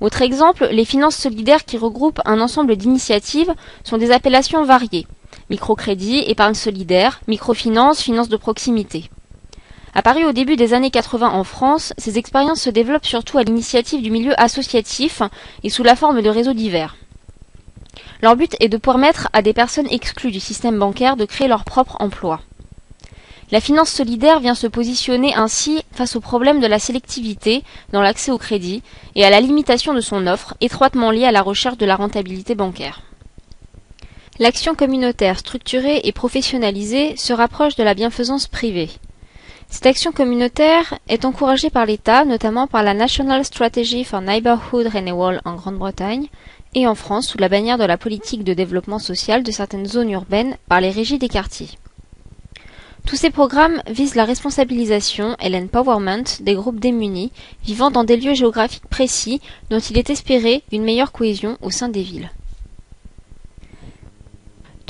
Autre 0.00 0.22
exemple, 0.22 0.69
les 0.70 0.86
finances 0.86 1.16
solidaires 1.16 1.66
qui 1.66 1.76
regroupent 1.76 2.22
un 2.25 2.40
ensemble 2.40 2.76
d'initiatives 2.76 3.52
sont 3.84 3.98
des 3.98 4.12
appellations 4.12 4.64
variées 4.64 5.06
microcrédit, 5.50 6.25
épargne 6.27 6.55
solidaire, 6.55 7.21
microfinance, 7.29 8.03
finance 8.03 8.29
de 8.29 8.37
proximité. 8.37 9.11
Apparu 9.94 10.25
au 10.25 10.32
début 10.32 10.56
des 10.56 10.73
années 10.73 10.91
80 10.91 11.31
en 11.31 11.43
France, 11.43 11.93
ces 11.99 12.17
expériences 12.17 12.62
se 12.62 12.71
développent 12.71 13.06
surtout 13.06 13.38
à 13.38 13.43
l'initiative 13.43 14.03
du 14.03 14.11
milieu 14.11 14.41
associatif 14.41 15.23
et 15.65 15.71
sous 15.71 15.82
la 15.82 15.97
forme 15.97 16.23
de 16.23 16.29
réseaux 16.29 16.53
divers. 16.53 16.97
Leur 18.23 18.37
but 18.37 18.55
est 18.61 18.69
de 18.69 18.77
permettre 18.77 19.29
à 19.32 19.43
des 19.43 19.53
personnes 19.53 19.88
exclues 19.91 20.31
du 20.31 20.41
système 20.41 20.79
bancaire 20.79 21.17
de 21.17 21.25
créer 21.25 21.49
leur 21.49 21.65
propre 21.65 21.97
emploi. 22.00 22.41
La 23.50 23.61
finance 23.61 23.91
solidaire 23.91 24.38
vient 24.38 24.55
se 24.55 24.69
positionner 24.69 25.35
ainsi 25.35 25.82
face 25.91 26.15
au 26.15 26.21
problème 26.21 26.61
de 26.61 26.69
la 26.69 26.79
sélectivité 26.79 27.65
dans 27.93 28.00
l'accès 28.00 28.31
au 28.31 28.38
crédit 28.38 28.85
et 29.17 29.25
à 29.25 29.31
la 29.31 29.41
limitation 29.41 29.93
de 29.93 30.00
son 30.00 30.29
offre, 30.29 30.55
étroitement 30.61 31.11
liée 31.11 31.25
à 31.25 31.32
la 31.32 31.43
recherche 31.43 31.79
de 31.79 31.87
la 31.87 31.97
rentabilité 31.97 32.55
bancaire. 32.55 33.03
L'action 34.40 34.75
communautaire 34.75 35.38
structurée 35.38 36.00
et 36.02 36.12
professionnalisée 36.12 37.15
se 37.19 37.34
rapproche 37.34 37.76
de 37.76 37.82
la 37.82 37.93
bienfaisance 37.93 38.46
privée. 38.46 38.88
Cette 39.69 39.84
action 39.84 40.12
communautaire 40.12 40.98
est 41.10 41.26
encouragée 41.26 41.69
par 41.69 41.84
l'État, 41.84 42.24
notamment 42.24 42.67
par 42.67 42.82
la 42.82 42.94
National 42.94 43.44
Strategy 43.44 44.03
for 44.03 44.22
Neighborhood 44.22 44.86
Renewal 44.86 45.43
en 45.44 45.56
Grande-Bretagne 45.56 46.29
et 46.74 46.86
en 46.86 46.94
France 46.94 47.29
sous 47.29 47.36
la 47.36 47.50
bannière 47.50 47.76
de 47.76 47.84
la 47.84 47.98
politique 47.98 48.43
de 48.43 48.55
développement 48.55 48.98
social 48.98 49.43
de 49.43 49.50
certaines 49.50 49.84
zones 49.84 50.10
urbaines 50.10 50.56
par 50.69 50.81
les 50.81 50.91
régies 50.91 51.19
des 51.19 51.29
quartiers. 51.29 51.72
Tous 53.05 53.17
ces 53.17 53.29
programmes 53.29 53.82
visent 53.91 54.15
la 54.15 54.24
responsabilisation 54.24 55.36
et 55.43 55.50
l'empowerment 55.50 56.41
des 56.41 56.55
groupes 56.55 56.81
démunis 56.81 57.31
vivant 57.62 57.91
dans 57.91 58.05
des 58.05 58.17
lieux 58.17 58.34
géographiques 58.34 58.88
précis 58.88 59.43
dont 59.69 59.81
il 59.81 59.98
est 59.98 60.08
espéré 60.08 60.62
une 60.72 60.84
meilleure 60.84 61.12
cohésion 61.12 61.58
au 61.60 61.70
sein 61.70 61.91
des 61.91 62.03
villes. 62.03 62.31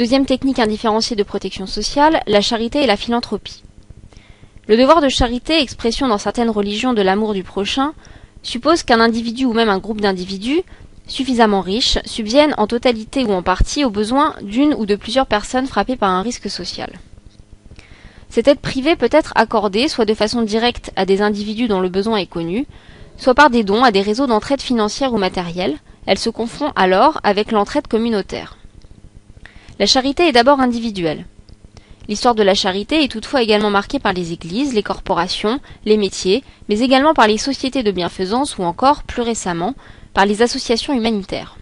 Deuxième 0.00 0.24
technique 0.24 0.58
indifférenciée 0.58 1.14
de 1.14 1.22
protection 1.22 1.66
sociale, 1.66 2.22
la 2.26 2.40
charité 2.40 2.82
et 2.82 2.86
la 2.86 2.96
philanthropie. 2.96 3.62
Le 4.66 4.78
devoir 4.78 5.02
de 5.02 5.10
charité, 5.10 5.60
expression 5.60 6.08
dans 6.08 6.16
certaines 6.16 6.48
religions 6.48 6.94
de 6.94 7.02
l'amour 7.02 7.34
du 7.34 7.42
prochain, 7.44 7.92
suppose 8.42 8.82
qu'un 8.82 8.98
individu 8.98 9.44
ou 9.44 9.52
même 9.52 9.68
un 9.68 9.76
groupe 9.76 10.00
d'individus, 10.00 10.62
suffisamment 11.06 11.60
riches, 11.60 11.98
subviennent 12.06 12.54
en 12.56 12.66
totalité 12.66 13.24
ou 13.24 13.32
en 13.32 13.42
partie 13.42 13.84
aux 13.84 13.90
besoins 13.90 14.34
d'une 14.40 14.72
ou 14.72 14.86
de 14.86 14.96
plusieurs 14.96 15.26
personnes 15.26 15.66
frappées 15.66 15.96
par 15.96 16.08
un 16.08 16.22
risque 16.22 16.48
social. 16.48 16.98
Cette 18.30 18.48
aide 18.48 18.60
privée 18.60 18.96
peut 18.96 19.10
être 19.12 19.34
accordée 19.36 19.88
soit 19.88 20.06
de 20.06 20.14
façon 20.14 20.40
directe 20.40 20.92
à 20.96 21.04
des 21.04 21.20
individus 21.20 21.68
dont 21.68 21.80
le 21.80 21.90
besoin 21.90 22.16
est 22.16 22.24
connu, 22.24 22.66
soit 23.18 23.34
par 23.34 23.50
des 23.50 23.64
dons 23.64 23.84
à 23.84 23.90
des 23.90 24.00
réseaux 24.00 24.26
d'entraide 24.26 24.62
financière 24.62 25.12
ou 25.12 25.18
matérielle, 25.18 25.76
elle 26.06 26.18
se 26.18 26.30
confond 26.30 26.72
alors 26.74 27.20
avec 27.22 27.52
l'entraide 27.52 27.86
communautaire. 27.86 28.56
La 29.80 29.86
charité 29.86 30.28
est 30.28 30.32
d'abord 30.32 30.60
individuelle. 30.60 31.24
L'histoire 32.06 32.34
de 32.34 32.42
la 32.42 32.52
charité 32.52 33.02
est 33.02 33.10
toutefois 33.10 33.40
également 33.40 33.70
marquée 33.70 33.98
par 33.98 34.12
les 34.12 34.34
églises, 34.34 34.74
les 34.74 34.82
corporations, 34.82 35.58
les 35.86 35.96
métiers, 35.96 36.44
mais 36.68 36.80
également 36.80 37.14
par 37.14 37.26
les 37.26 37.38
sociétés 37.38 37.82
de 37.82 37.90
bienfaisance 37.90 38.58
ou 38.58 38.62
encore, 38.62 39.04
plus 39.04 39.22
récemment, 39.22 39.74
par 40.12 40.26
les 40.26 40.42
associations 40.42 40.92
humanitaires. 40.92 41.56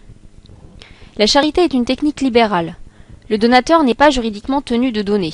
La 1.15 1.27
charité 1.27 1.63
est 1.63 1.73
une 1.73 1.85
technique 1.85 2.19
libérale. 2.19 2.75
Le 3.29 3.37
donateur 3.37 3.83
n'est 3.83 3.95
pas 3.95 4.09
juridiquement 4.09 4.61
tenu 4.61 4.91
de 4.91 5.01
donner. 5.01 5.33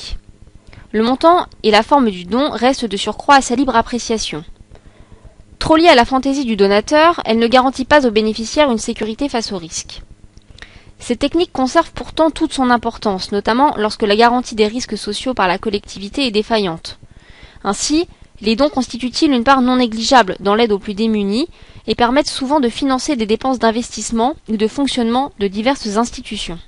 Le 0.92 1.02
montant 1.02 1.46
et 1.64 1.72
la 1.72 1.82
forme 1.82 2.08
du 2.08 2.22
don 2.22 2.50
restent 2.50 2.86
de 2.86 2.96
surcroît 2.96 3.34
à 3.34 3.42
sa 3.42 3.56
libre 3.56 3.74
appréciation. 3.74 4.44
Trop 5.58 5.74
liée 5.74 5.88
à 5.88 5.96
la 5.96 6.04
fantaisie 6.04 6.44
du 6.44 6.54
donateur, 6.54 7.20
elle 7.24 7.40
ne 7.40 7.48
garantit 7.48 7.84
pas 7.84 8.06
aux 8.06 8.12
bénéficiaires 8.12 8.70
une 8.70 8.78
sécurité 8.78 9.28
face 9.28 9.50
au 9.50 9.58
risque. 9.58 10.02
Cette 10.98 11.18
technique 11.18 11.52
conserve 11.52 11.92
pourtant 11.92 12.30
toute 12.30 12.52
son 12.52 12.70
importance, 12.70 13.32
notamment 13.32 13.74
lorsque 13.76 14.02
la 14.02 14.16
garantie 14.16 14.54
des 14.54 14.66
risques 14.66 14.98
sociaux 14.98 15.34
par 15.34 15.48
la 15.48 15.58
collectivité 15.58 16.26
est 16.26 16.30
défaillante. 16.30 16.98
Ainsi, 17.64 18.08
les 18.40 18.56
dons 18.56 18.68
constituent-ils 18.68 19.32
une 19.32 19.44
part 19.44 19.62
non 19.62 19.76
négligeable 19.76 20.36
dans 20.40 20.54
l'aide 20.54 20.72
aux 20.72 20.78
plus 20.78 20.94
démunis 20.94 21.48
et 21.86 21.94
permettent 21.94 22.28
souvent 22.28 22.60
de 22.60 22.68
financer 22.68 23.16
des 23.16 23.26
dépenses 23.26 23.58
d'investissement 23.58 24.34
ou 24.48 24.56
de 24.56 24.66
fonctionnement 24.66 25.32
de 25.38 25.48
diverses 25.48 25.96
institutions. 25.96 26.58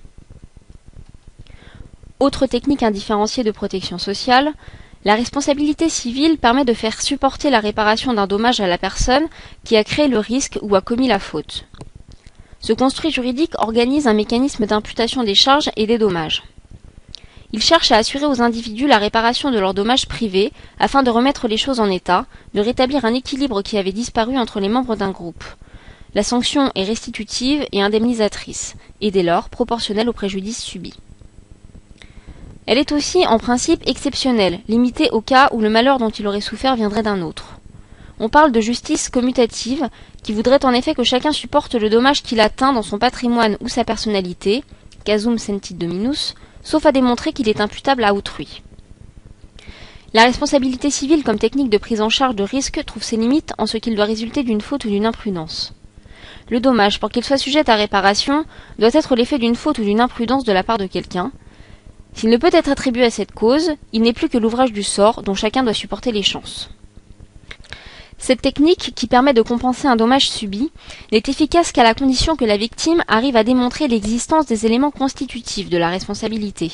Autre 2.20 2.46
technique 2.46 2.82
indifférenciée 2.82 3.44
de 3.44 3.50
protection 3.50 3.98
sociale, 3.98 4.52
la 5.04 5.14
responsabilité 5.14 5.88
civile 5.88 6.38
permet 6.38 6.64
de 6.64 6.74
faire 6.74 7.00
supporter 7.00 7.50
la 7.50 7.60
réparation 7.60 8.12
d'un 8.12 8.26
dommage 8.26 8.60
à 8.60 8.66
la 8.66 8.78
personne 8.78 9.28
qui 9.64 9.76
a 9.76 9.84
créé 9.84 10.08
le 10.08 10.18
risque 10.18 10.58
ou 10.62 10.74
a 10.74 10.80
commis 10.80 11.06
la 11.06 11.20
faute. 11.20 11.66
Ce 12.60 12.72
construit 12.72 13.10
juridique 13.10 13.54
organise 13.58 14.06
un 14.06 14.14
mécanisme 14.14 14.66
d'imputation 14.66 15.22
des 15.22 15.34
charges 15.34 15.70
et 15.76 15.86
des 15.86 15.98
dommages. 15.98 16.42
Il 17.52 17.62
cherche 17.62 17.92
à 17.92 17.96
assurer 17.96 18.26
aux 18.26 18.42
individus 18.42 18.86
la 18.86 18.98
réparation 18.98 19.50
de 19.50 19.58
leurs 19.58 19.72
dommages 19.72 20.06
privés 20.06 20.52
afin 20.78 21.02
de 21.02 21.10
remettre 21.10 21.48
les 21.48 21.56
choses 21.56 21.80
en 21.80 21.88
état, 21.88 22.26
de 22.52 22.60
rétablir 22.60 23.04
un 23.04 23.14
équilibre 23.14 23.62
qui 23.62 23.78
avait 23.78 23.92
disparu 23.92 24.36
entre 24.36 24.60
les 24.60 24.68
membres 24.68 24.96
d'un 24.96 25.12
groupe. 25.12 25.44
La 26.14 26.22
sanction 26.22 26.70
est 26.74 26.84
restitutive 26.84 27.64
et 27.72 27.80
indemnisatrice, 27.80 28.74
et 29.00 29.10
dès 29.10 29.22
lors 29.22 29.48
proportionnelle 29.48 30.08
au 30.08 30.12
préjudice 30.12 30.60
subi. 30.62 30.94
Elle 32.66 32.76
est 32.78 32.92
aussi 32.92 33.26
en 33.26 33.38
principe 33.38 33.82
exceptionnelle, 33.86 34.60
limitée 34.68 35.08
au 35.10 35.22
cas 35.22 35.48
où 35.52 35.60
le 35.60 35.70
malheur 35.70 35.98
dont 35.98 36.10
il 36.10 36.26
aurait 36.26 36.42
souffert 36.42 36.76
viendrait 36.76 37.02
d'un 37.02 37.22
autre. 37.22 37.57
On 38.20 38.28
parle 38.28 38.50
de 38.50 38.60
justice 38.60 39.08
commutative, 39.10 39.88
qui 40.22 40.32
voudrait 40.32 40.64
en 40.64 40.72
effet 40.72 40.94
que 40.94 41.04
chacun 41.04 41.32
supporte 41.32 41.74
le 41.74 41.88
dommage 41.88 42.22
qu'il 42.22 42.40
atteint 42.40 42.72
dans 42.72 42.82
son 42.82 42.98
patrimoine 42.98 43.56
ou 43.60 43.68
sa 43.68 43.84
personnalité, 43.84 44.64
casum 45.04 45.38
sentit 45.38 45.74
dominus, 45.74 46.34
sauf 46.62 46.84
à 46.84 46.92
démontrer 46.92 47.32
qu'il 47.32 47.48
est 47.48 47.60
imputable 47.60 48.04
à 48.04 48.14
autrui. 48.14 48.62
La 50.14 50.24
responsabilité 50.24 50.90
civile 50.90 51.22
comme 51.22 51.38
technique 51.38 51.70
de 51.70 51.78
prise 51.78 52.00
en 52.00 52.08
charge 52.08 52.34
de 52.34 52.42
risque 52.42 52.82
trouve 52.84 53.02
ses 53.02 53.16
limites 53.16 53.52
en 53.58 53.66
ce 53.66 53.76
qu'il 53.76 53.94
doit 53.94 54.06
résulter 54.06 54.42
d'une 54.42 54.62
faute 54.62 54.84
ou 54.84 54.88
d'une 54.88 55.06
imprudence. 55.06 55.74
Le 56.50 56.60
dommage, 56.60 56.98
pour 56.98 57.10
qu'il 57.10 57.24
soit 57.24 57.36
sujet 57.36 57.68
à 57.68 57.76
réparation, 57.76 58.44
doit 58.78 58.90
être 58.94 59.14
l'effet 59.14 59.38
d'une 59.38 59.54
faute 59.54 59.78
ou 59.78 59.84
d'une 59.84 60.00
imprudence 60.00 60.44
de 60.44 60.52
la 60.52 60.64
part 60.64 60.78
de 60.78 60.86
quelqu'un. 60.86 61.30
S'il 62.14 62.30
ne 62.30 62.38
peut 62.38 62.50
être 62.52 62.70
attribué 62.70 63.04
à 63.04 63.10
cette 63.10 63.32
cause, 63.32 63.72
il 63.92 64.00
n'est 64.02 64.14
plus 64.14 64.30
que 64.30 64.38
l'ouvrage 64.38 64.72
du 64.72 64.82
sort 64.82 65.22
dont 65.22 65.34
chacun 65.34 65.62
doit 65.62 65.74
supporter 65.74 66.10
les 66.10 66.22
chances. 66.22 66.70
Cette 68.18 68.42
technique, 68.42 68.92
qui 68.94 69.06
permet 69.06 69.32
de 69.32 69.42
compenser 69.42 69.86
un 69.86 69.96
dommage 69.96 70.28
subi, 70.28 70.70
n'est 71.12 71.22
efficace 71.26 71.72
qu'à 71.72 71.84
la 71.84 71.94
condition 71.94 72.36
que 72.36 72.44
la 72.44 72.56
victime 72.56 73.02
arrive 73.06 73.36
à 73.36 73.44
démontrer 73.44 73.88
l'existence 73.88 74.46
des 74.46 74.66
éléments 74.66 74.90
constitutifs 74.90 75.70
de 75.70 75.78
la 75.78 75.88
responsabilité. 75.88 76.72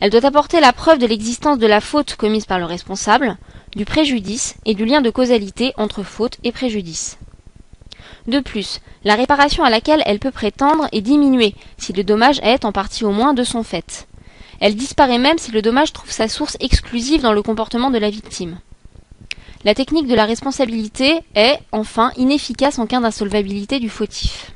Elle 0.00 0.10
doit 0.10 0.26
apporter 0.26 0.60
la 0.60 0.72
preuve 0.72 0.98
de 0.98 1.06
l'existence 1.06 1.58
de 1.58 1.66
la 1.66 1.80
faute 1.80 2.16
commise 2.16 2.46
par 2.46 2.58
le 2.58 2.64
responsable, 2.64 3.36
du 3.76 3.84
préjudice 3.84 4.56
et 4.64 4.74
du 4.74 4.84
lien 4.84 5.00
de 5.00 5.10
causalité 5.10 5.72
entre 5.76 6.02
faute 6.02 6.38
et 6.42 6.52
préjudice. 6.52 7.18
De 8.26 8.40
plus, 8.40 8.80
la 9.04 9.14
réparation 9.14 9.64
à 9.64 9.70
laquelle 9.70 10.02
elle 10.06 10.18
peut 10.18 10.30
prétendre 10.30 10.88
est 10.92 11.02
diminuée 11.02 11.54
si 11.78 11.92
le 11.92 12.04
dommage 12.04 12.40
est 12.42 12.64
en 12.64 12.72
partie 12.72 13.04
au 13.04 13.12
moins 13.12 13.34
de 13.34 13.44
son 13.44 13.62
fait. 13.62 14.08
Elle 14.60 14.76
disparaît 14.76 15.18
même 15.18 15.38
si 15.38 15.52
le 15.52 15.62
dommage 15.62 15.92
trouve 15.92 16.10
sa 16.10 16.28
source 16.28 16.56
exclusive 16.60 17.20
dans 17.20 17.32
le 17.32 17.42
comportement 17.42 17.90
de 17.90 17.98
la 17.98 18.10
victime. 18.10 18.58
La 19.64 19.74
technique 19.74 20.06
de 20.06 20.14
la 20.14 20.26
responsabilité 20.26 21.20
est, 21.34 21.58
enfin, 21.72 22.12
inefficace 22.18 22.78
en 22.78 22.86
cas 22.86 23.00
d'insolvabilité 23.00 23.80
du 23.80 23.88
fautif. 23.88 24.52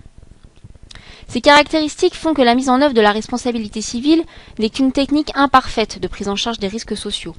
Ces 1.28 1.40
caractéristiques 1.40 2.14
font 2.14 2.34
que 2.34 2.42
la 2.42 2.54
mise 2.54 2.68
en 2.68 2.82
œuvre 2.82 2.92
de 2.92 3.00
la 3.00 3.12
responsabilité 3.12 3.80
civile 3.80 4.24
n'est 4.58 4.68
qu'une 4.68 4.92
technique 4.92 5.32
imparfaite 5.34 5.98
de 5.98 6.08
prise 6.08 6.28
en 6.28 6.36
charge 6.36 6.58
des 6.58 6.68
risques 6.68 6.96
sociaux. 6.96 7.34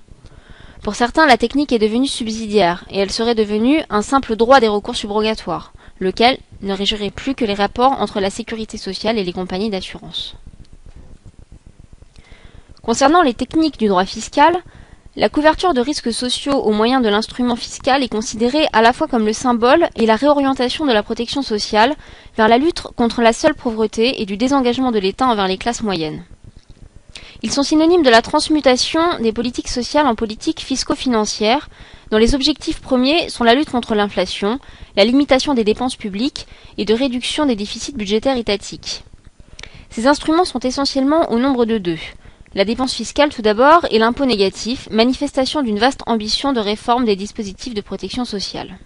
Pour 0.82 0.96
certains, 0.96 1.28
la 1.28 1.38
technique 1.38 1.72
est 1.72 1.80
devenue 1.80 2.08
subsidiaire, 2.08 2.86
et 2.90 3.00
elle 3.00 3.12
serait 3.12 3.36
devenue 3.36 3.84
un 3.90 4.02
simple 4.02 4.36
droit 4.36 4.60
des 4.60 4.68
recours 4.68 4.96
subrogatoires, 4.96 5.74
lequel 6.00 6.40
ne 6.62 6.74
régirait 6.74 7.12
plus 7.12 7.36
que 7.36 7.46
les 7.46 7.54
rapports 7.54 8.02
entre 8.02 8.20
la 8.20 8.30
sécurité 8.30 8.78
sociale 8.78 9.18
et 9.18 9.24
les 9.24 9.34
compagnies 9.34 9.70
d'assurance. 9.70 10.36
Concernant 12.82 13.22
les 13.22 13.34
techniques 13.34 13.78
du 13.78 13.88
droit 13.88 14.06
fiscal, 14.06 14.64
la 15.20 15.28
couverture 15.28 15.74
de 15.74 15.82
risques 15.82 16.14
sociaux 16.14 16.54
au 16.54 16.72
moyen 16.72 17.02
de 17.02 17.10
l'instrument 17.10 17.58
fiscal 17.58 18.04
est 18.04 18.08
considérée 18.08 18.68
à 18.72 18.82
la 18.82 18.94
fois 18.94 19.10
comme 19.10 19.26
le 19.26 19.34
symbole 19.34 19.90
et 19.98 20.06
la 20.06 20.16
réorientation 20.16 20.86
de 20.86 20.94
la 20.94 21.04
protection 21.04 21.42
sociale 21.42 21.94
vers 22.38 22.48
la 22.48 22.58
lutte 22.58 22.84
contre 22.96 23.22
la 23.22 23.34
seule 23.34 23.54
pauvreté 23.54 24.22
et 24.22 24.26
du 24.26 24.38
désengagement 24.38 24.94
de 24.94 25.00
l'État 25.00 25.28
envers 25.28 25.50
les 25.50 25.58
classes 25.58 25.84
moyennes. 25.84 26.24
Ils 27.42 27.52
sont 27.52 27.64
synonymes 27.64 28.02
de 28.02 28.10
la 28.10 28.22
transmutation 28.22 29.02
des 29.20 29.34
politiques 29.34 29.68
sociales 29.68 30.08
en 30.08 30.16
politiques 30.16 30.62
fisco-financières, 30.62 31.70
dont 32.12 32.18
les 32.18 32.34
objectifs 32.34 32.80
premiers 32.80 33.28
sont 33.28 33.44
la 33.44 33.56
lutte 33.56 33.72
contre 33.72 33.96
l'inflation, 33.96 34.58
la 34.96 35.04
limitation 35.04 35.54
des 35.54 35.66
dépenses 35.66 35.98
publiques 35.98 36.48
et 36.78 36.86
de 36.86 36.94
réduction 36.94 37.46
des 37.46 37.58
déficits 37.58 37.94
budgétaires 37.94 38.38
étatiques. 38.38 39.04
Ces 39.90 40.08
instruments 40.08 40.46
sont 40.46 40.60
essentiellement 40.60 41.30
au 41.30 41.40
nombre 41.40 41.66
de 41.66 41.78
deux. 41.78 42.00
La 42.56 42.66
dépense 42.66 42.94
fiscale 42.94 43.30
tout 43.30 43.44
d'abord 43.44 43.86
et 43.92 44.00
l'impôt 44.00 44.26
négatif, 44.26 44.90
manifestation 44.90 45.62
d'une 45.62 45.78
vaste 45.78 46.02
ambition 46.08 46.52
de 46.52 46.60
réforme 46.60 47.06
des 47.06 47.16
dispositifs 47.16 47.76
de 47.76 47.82
protection 47.82 48.26
sociale. 48.26 48.80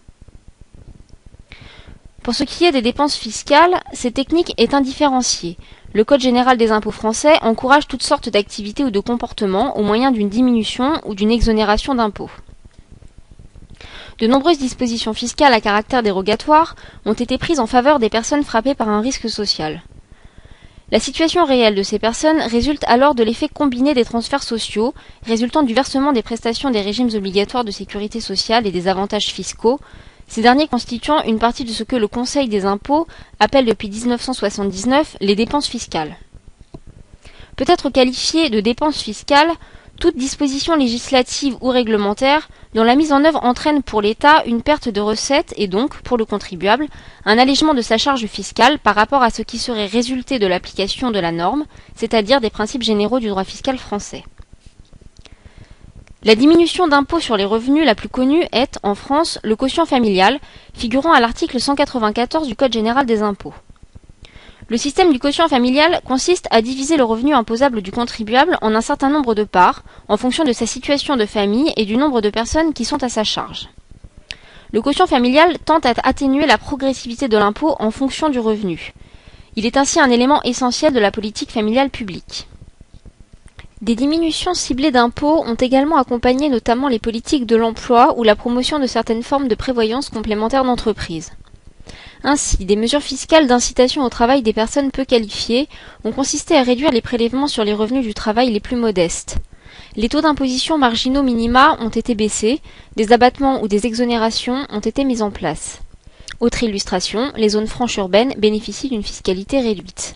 Pour 2.24 2.36
ce 2.36 2.43
qui 2.43 2.65
est 2.65 2.72
des 2.74 2.82
dépenses 2.82 3.15
fiscales, 3.15 3.82
cette 3.93 4.15
technique 4.15 4.53
est 4.58 4.74
indifférenciée. 4.74 5.58
Le 5.93 6.03
Code 6.03 6.22
général 6.22 6.58
des 6.58 6.72
impôts 6.72 6.91
français 6.91 7.38
encourage 7.41 7.88
toutes 7.88 8.03
sortes 8.03 8.29
d'activités 8.29 8.84
ou 8.84 8.91
de 8.91 9.00
comportements 9.00 9.77
au 9.77 9.84
moyen 9.84 10.12
d'une 10.12 10.29
diminution 10.29 11.00
ou 11.05 11.15
d'une 11.15 11.32
exonération 11.32 11.96
d'impôts. 11.96 12.32
De 14.20 14.27
nombreuses 14.27 14.58
dispositions 14.58 15.13
fiscales 15.13 15.53
à 15.53 15.62
caractère 15.62 16.03
dérogatoire 16.03 16.75
ont 17.05 17.13
été 17.13 17.38
prises 17.38 17.60
en 17.60 17.67
faveur 17.67 18.00
des 18.00 18.10
personnes 18.10 18.43
frappées 18.43 18.75
par 18.75 18.89
un 18.89 19.01
risque 19.01 19.29
social. 19.29 19.84
La 20.91 20.99
situation 20.99 21.45
réelle 21.45 21.75
de 21.75 21.83
ces 21.83 21.97
personnes 21.97 22.39
résulte 22.41 22.83
alors 22.87 23.15
de 23.15 23.23
l'effet 23.23 23.47
combiné 23.47 23.93
des 23.93 24.05
transferts 24.05 24.43
sociaux, 24.43 24.93
résultant 25.25 25.63
du 25.63 25.73
versement 25.73 26.11
des 26.11 26.21
prestations 26.21 26.71
des 26.71 26.81
régimes 26.81 27.09
obligatoires 27.13 27.63
de 27.63 27.71
sécurité 27.71 28.19
sociale 28.19 28.67
et 28.67 28.71
des 28.71 28.87
avantages 28.87 29.31
fiscaux, 29.31 29.79
ces 30.27 30.41
derniers 30.41 30.67
constituant 30.67 31.23
une 31.23 31.39
partie 31.39 31.63
de 31.63 31.71
ce 31.71 31.83
que 31.83 31.95
le 31.95 32.07
Conseil 32.07 32.47
des 32.47 32.65
impôts 32.65 33.07
appelle 33.39 33.65
depuis 33.65 33.89
1979 33.89 35.17
les 35.21 35.35
dépenses 35.35 35.67
fiscales. 35.67 36.17
Peut 37.55 37.65
être 37.67 37.89
qualifiée 37.89 38.49
de 38.49 38.59
dépenses 38.59 39.01
fiscales 39.01 39.51
toute 40.00 40.17
disposition 40.17 40.75
législative 40.75 41.55
ou 41.62 41.69
réglementaire 41.69 42.50
dont 42.73 42.83
la 42.83 42.95
mise 42.95 43.13
en 43.13 43.23
œuvre 43.23 43.43
entraîne 43.43 43.83
pour 43.83 44.01
l'État 44.01 44.43
une 44.45 44.62
perte 44.62 44.89
de 44.89 45.00
recettes 45.00 45.53
et 45.57 45.67
donc, 45.67 46.01
pour 46.01 46.17
le 46.17 46.25
contribuable, 46.25 46.88
un 47.25 47.38
allègement 47.38 47.73
de 47.73 47.81
sa 47.81 47.97
charge 47.97 48.25
fiscale 48.25 48.79
par 48.79 48.95
rapport 48.95 49.23
à 49.23 49.29
ce 49.29 49.41
qui 49.41 49.59
serait 49.59 49.85
résulté 49.85 50.39
de 50.39 50.47
l'application 50.47 51.12
de 51.12 51.19
la 51.19 51.31
norme, 51.31 51.65
c'est-à-dire 51.95 52.41
des 52.41 52.50
principes 52.50 52.83
généraux 52.83 53.19
du 53.19 53.29
droit 53.29 53.43
fiscal 53.43 53.77
français. 53.77 54.23
La 56.23 56.35
diminution 56.35 56.88
d'impôt 56.88 57.19
sur 57.19 57.35
les 57.35 57.43
revenus 57.43 57.85
la 57.85 57.95
plus 57.95 58.07
connue 58.07 58.45
est, 58.53 58.79
en 58.81 58.95
France, 58.95 59.39
le 59.43 59.57
quotient 59.57 59.85
familial, 59.85 60.39
figurant 60.73 61.12
à 61.12 61.19
l'article 61.19 61.59
194 61.59 62.47
du 62.47 62.55
Code 62.55 62.71
général 62.71 63.05
des 63.05 63.21
impôts. 63.21 63.53
Le 64.70 64.77
système 64.77 65.12
du 65.12 65.20
quotient 65.20 65.48
familial 65.48 66.01
consiste 66.05 66.48
à 66.50 66.62
diviser 66.62 66.96
le 66.96 67.03
revenu 67.03 67.34
imposable 67.34 67.82
du 67.82 67.91
contribuable 67.91 68.58
en 68.62 68.74
un 68.74 68.82
certain 68.82 69.10
nombre 69.10 69.36
de 69.36 69.43
parts, 69.43 69.84
en 70.08 70.17
fonction 70.17 70.46
de 70.46 70.53
sa 70.53 70.65
situation 70.65 71.17
de 71.17 71.25
famille 71.25 71.74
et 71.75 71.86
du 71.86 71.98
nombre 71.98 72.22
de 72.22 72.29
personnes 72.29 72.74
qui 72.74 72.86
sont 72.86 73.03
à 73.03 73.10
sa 73.10 73.24
charge. 73.24 73.70
Le 74.72 74.82
quotient 74.82 75.05
familial 75.05 75.60
tente 75.60 75.86
à 75.86 75.93
atténuer 76.03 76.48
la 76.48 76.58
progressivité 76.58 77.27
de 77.27 77.38
l'impôt 77.38 77.75
en 77.79 77.91
fonction 77.91 78.29
du 78.29 78.39
revenu. 78.39 78.93
Il 79.55 79.65
est 79.65 79.77
ainsi 79.77 80.00
un 80.00 80.10
élément 80.10 80.41
essentiel 80.43 80.93
de 80.93 81.00
la 81.00 81.12
politique 81.12 81.51
familiale 81.51 81.89
publique. 81.89 82.48
Des 83.82 83.96
diminutions 83.96 84.53
ciblées 84.53 84.91
d'impôts 84.91 85.43
ont 85.46 85.55
également 85.55 85.98
accompagné 85.98 86.48
notamment 86.48 86.88
les 86.88 87.00
politiques 87.00 87.46
de 87.46 87.58
l'emploi 87.58 88.17
ou 88.17 88.24
la 88.24 88.38
promotion 88.38 88.79
de 88.79 88.88
certaines 88.88 89.24
formes 89.24 89.50
de 89.50 89.55
prévoyance 89.55 90.10
complémentaire 90.10 90.63
d'entreprise. 90.63 91.34
Ainsi, 92.25 92.63
des 92.63 92.77
mesures 92.77 93.01
fiscales 93.01 93.47
d'incitation 93.47 94.03
au 94.03 94.09
travail 94.09 94.41
des 94.41 94.53
personnes 94.53 94.91
peu 94.91 95.03
qualifiées 95.03 95.67
ont 96.05 96.13
consisté 96.13 96.55
à 96.55 96.63
réduire 96.63 96.91
les 96.91 97.01
prélèvements 97.01 97.47
sur 97.47 97.65
les 97.65 97.73
revenus 97.73 98.05
du 98.05 98.13
travail 98.13 98.49
les 98.51 98.61
plus 98.61 98.77
modestes. 98.77 99.37
Les 99.97 100.07
taux 100.07 100.21
d'imposition 100.21 100.77
marginaux 100.77 101.21
minima 101.21 101.77
ont 101.81 101.89
été 101.89 102.15
baissés, 102.15 102.61
des 102.95 103.11
abattements 103.11 103.61
ou 103.61 103.67
des 103.67 103.85
exonérations 103.85 104.65
ont 104.69 104.79
été 104.79 105.03
mis 105.03 105.21
en 105.21 105.31
place. 105.31 105.81
Autre 106.39 106.63
illustration, 106.63 107.31
les 107.35 107.49
zones 107.49 107.67
franches 107.67 107.97
urbaines 107.97 108.33
bénéficient 108.37 108.89
d'une 108.89 109.03
fiscalité 109.03 109.59
réduite. 109.59 110.15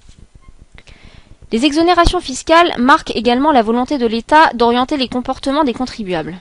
Les 1.51 1.65
exonérations 1.65 2.19
fiscales 2.19 2.73
marquent 2.77 3.15
également 3.15 3.51
la 3.51 3.61
volonté 3.61 3.97
de 3.97 4.05
l'État 4.05 4.51
d'orienter 4.53 4.97
les 4.97 5.07
comportements 5.07 5.63
des 5.63 5.73
contribuables. 5.73 6.37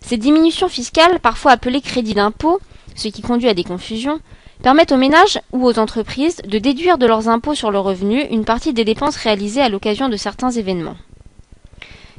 Ces 0.00 0.16
diminutions 0.16 0.68
fiscales, 0.68 1.20
parfois 1.20 1.52
appelées 1.52 1.80
crédits 1.80 2.14
d'impôt, 2.14 2.60
ce 2.94 3.08
qui 3.08 3.22
conduit 3.22 3.48
à 3.48 3.54
des 3.54 3.64
confusions, 3.64 4.20
permettent 4.62 4.92
aux 4.92 4.96
ménages 4.96 5.40
ou 5.52 5.66
aux 5.66 5.78
entreprises 5.78 6.40
de 6.46 6.58
déduire 6.58 6.98
de 6.98 7.06
leurs 7.06 7.28
impôts 7.28 7.54
sur 7.54 7.70
le 7.70 7.78
revenu 7.78 8.22
une 8.30 8.44
partie 8.44 8.72
des 8.72 8.84
dépenses 8.84 9.16
réalisées 9.16 9.62
à 9.62 9.68
l'occasion 9.68 10.08
de 10.08 10.16
certains 10.16 10.50
événements. 10.50 10.96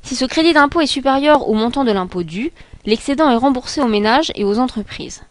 Si 0.03 0.15
ce 0.15 0.25
crédit 0.25 0.53
d'impôt 0.53 0.81
est 0.81 0.87
supérieur 0.87 1.47
au 1.49 1.53
montant 1.53 1.83
de 1.83 1.91
l'impôt 1.91 2.23
dû, 2.23 2.51
l'excédent 2.85 3.29
est 3.29 3.35
remboursé 3.35 3.81
aux 3.81 3.87
ménages 3.87 4.31
et 4.35 4.45
aux 4.45 4.59
entreprises. 4.59 5.23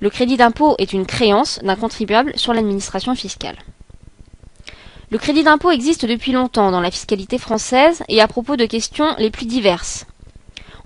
Le 0.00 0.10
crédit 0.10 0.36
d'impôt 0.36 0.74
est 0.78 0.92
une 0.92 1.06
créance 1.06 1.60
d'un 1.62 1.76
contribuable 1.76 2.32
sur 2.36 2.52
l'administration 2.52 3.14
fiscale. 3.14 3.56
Le 5.10 5.18
crédit 5.18 5.44
d'impôt 5.44 5.70
existe 5.70 6.04
depuis 6.04 6.32
longtemps 6.32 6.72
dans 6.72 6.80
la 6.80 6.90
fiscalité 6.90 7.38
française 7.38 8.02
et 8.08 8.20
à 8.20 8.26
propos 8.26 8.56
de 8.56 8.66
questions 8.66 9.14
les 9.18 9.30
plus 9.30 9.46
diverses. 9.46 10.04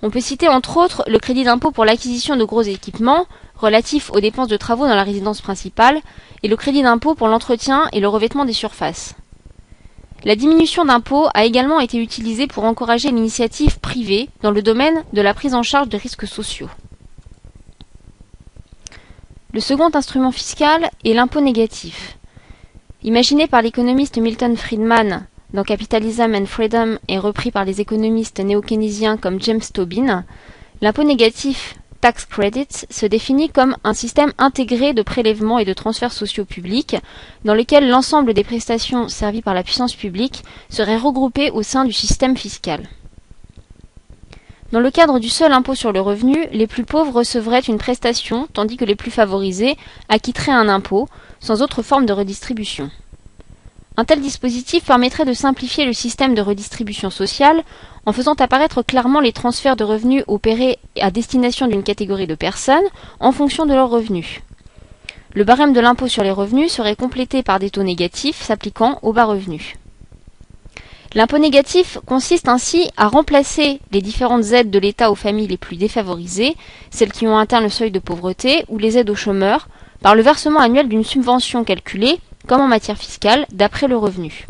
On 0.03 0.11
peut 0.11 0.21
citer 0.21 0.47
entre 0.47 0.77
autres 0.77 1.03
le 1.07 1.19
crédit 1.19 1.43
d'impôt 1.43 1.71
pour 1.71 1.85
l'acquisition 1.85 2.35
de 2.35 2.43
gros 2.43 2.61
équipements, 2.61 3.25
relatifs 3.61 4.11
aux 4.11 4.19
dépenses 4.19 4.47
de 4.47 4.57
travaux 4.57 4.87
dans 4.87 4.95
la 4.95 5.03
résidence 5.03 5.41
principale, 5.41 5.99
et 6.43 6.47
le 6.47 6.55
crédit 6.55 6.81
d'impôt 6.81 7.15
pour 7.15 7.27
l'entretien 7.27 7.87
et 7.93 7.99
le 7.99 8.07
revêtement 8.07 8.45
des 8.45 8.53
surfaces. 8.53 9.15
La 10.23 10.35
diminution 10.35 10.85
d'impôts 10.85 11.29
a 11.33 11.45
également 11.45 11.79
été 11.79 11.97
utilisée 11.97 12.45
pour 12.45 12.63
encourager 12.65 13.09
l'initiative 13.09 13.79
privée 13.79 14.29
dans 14.41 14.51
le 14.51 14.61
domaine 14.61 15.03
de 15.13 15.21
la 15.21 15.33
prise 15.33 15.55
en 15.55 15.63
charge 15.63 15.89
de 15.89 15.97
risques 15.97 16.27
sociaux. 16.27 16.69
Le 19.53 19.59
second 19.59 19.89
instrument 19.93 20.31
fiscal 20.31 20.89
est 21.03 21.13
l'impôt 21.13 21.41
négatif. 21.41 22.17
Imaginé 23.03 23.47
par 23.47 23.63
l'économiste 23.63 24.17
Milton 24.17 24.55
Friedman 24.55 25.25
dans 25.53 25.63
Capitalism 25.63 26.35
and 26.35 26.45
Freedom 26.45 26.97
et 27.07 27.17
repris 27.17 27.51
par 27.51 27.65
les 27.65 27.81
économistes 27.81 28.39
néo-keynésiens 28.39 29.17
comme 29.17 29.41
James 29.41 29.59
Tobin, 29.73 30.23
l'impôt 30.81 31.03
négatif 31.03 31.75
tax 32.01 32.25
credits 32.25 32.85
se 32.89 33.05
définit 33.05 33.49
comme 33.49 33.77
un 33.83 33.93
système 33.93 34.33
intégré 34.37 34.93
de 34.93 35.03
prélèvements 35.03 35.59
et 35.59 35.65
de 35.65 35.73
transferts 35.73 36.11
sociaux 36.11 36.45
publics 36.45 36.97
dans 37.45 37.53
lequel 37.53 37.87
l'ensemble 37.87 38.33
des 38.33 38.43
prestations 38.43 39.07
servies 39.07 39.43
par 39.43 39.53
la 39.53 39.63
puissance 39.63 39.95
publique 39.95 40.43
seraient 40.69 40.97
regroupées 40.97 41.51
au 41.51 41.61
sein 41.61 41.85
du 41.85 41.93
système 41.93 42.35
fiscal. 42.35 42.89
Dans 44.71 44.79
le 44.79 44.89
cadre 44.89 45.19
du 45.19 45.29
seul 45.29 45.51
impôt 45.51 45.75
sur 45.75 45.91
le 45.91 45.99
revenu, 45.99 46.47
les 46.51 46.65
plus 46.65 46.85
pauvres 46.85 47.13
recevraient 47.13 47.59
une 47.59 47.77
prestation, 47.77 48.47
tandis 48.53 48.77
que 48.77 48.85
les 48.85 48.95
plus 48.95 49.11
favorisés 49.11 49.77
acquitteraient 50.07 50.53
un 50.53 50.69
impôt, 50.69 51.07
sans 51.39 51.61
autre 51.61 51.81
forme 51.81 52.05
de 52.05 52.13
redistribution. 52.13 52.89
Un 53.97 54.05
tel 54.05 54.21
dispositif 54.21 54.85
permettrait 54.85 55.25
de 55.25 55.33
simplifier 55.33 55.85
le 55.85 55.91
système 55.91 56.33
de 56.33 56.41
redistribution 56.41 57.09
sociale 57.09 57.61
en 58.05 58.13
faisant 58.13 58.35
apparaître 58.35 58.81
clairement 58.83 59.19
les 59.19 59.33
transferts 59.33 59.75
de 59.75 59.83
revenus 59.83 60.23
opérés 60.27 60.79
à 60.99 61.11
destination 61.11 61.67
d'une 61.67 61.83
catégorie 61.83 62.27
de 62.27 62.35
personnes 62.35 62.87
en 63.19 63.33
fonction 63.33 63.65
de 63.65 63.73
leurs 63.73 63.89
revenus. 63.89 64.39
Le 65.33 65.43
barème 65.43 65.73
de 65.73 65.81
l'impôt 65.81 66.07
sur 66.07 66.23
les 66.23 66.31
revenus 66.31 66.71
serait 66.71 66.95
complété 66.95 67.43
par 67.43 67.59
des 67.59 67.69
taux 67.69 67.83
négatifs 67.83 68.41
s'appliquant 68.41 68.97
aux 69.01 69.13
bas 69.13 69.25
revenus. 69.25 69.75
L'impôt 71.13 71.37
négatif 71.37 71.97
consiste 72.05 72.47
ainsi 72.47 72.89
à 72.95 73.09
remplacer 73.09 73.81
les 73.91 74.01
différentes 74.01 74.45
aides 74.53 74.71
de 74.71 74.79
l'État 74.79 75.11
aux 75.11 75.15
familles 75.15 75.47
les 75.47 75.57
plus 75.57 75.75
défavorisées, 75.75 76.55
celles 76.89 77.11
qui 77.11 77.27
ont 77.27 77.37
atteint 77.37 77.59
le 77.59 77.67
seuil 77.67 77.91
de 77.91 77.99
pauvreté, 77.99 78.63
ou 78.69 78.77
les 78.77 78.97
aides 78.97 79.09
aux 79.09 79.15
chômeurs, 79.15 79.67
par 80.01 80.15
le 80.15 80.21
versement 80.21 80.61
annuel 80.61 80.87
d'une 80.87 81.03
subvention 81.03 81.65
calculée, 81.65 82.17
comme 82.51 82.59
en 82.59 82.67
matière 82.67 82.97
fiscale, 82.97 83.45
d'après 83.53 83.87
le 83.87 83.95
revenu. 83.95 84.45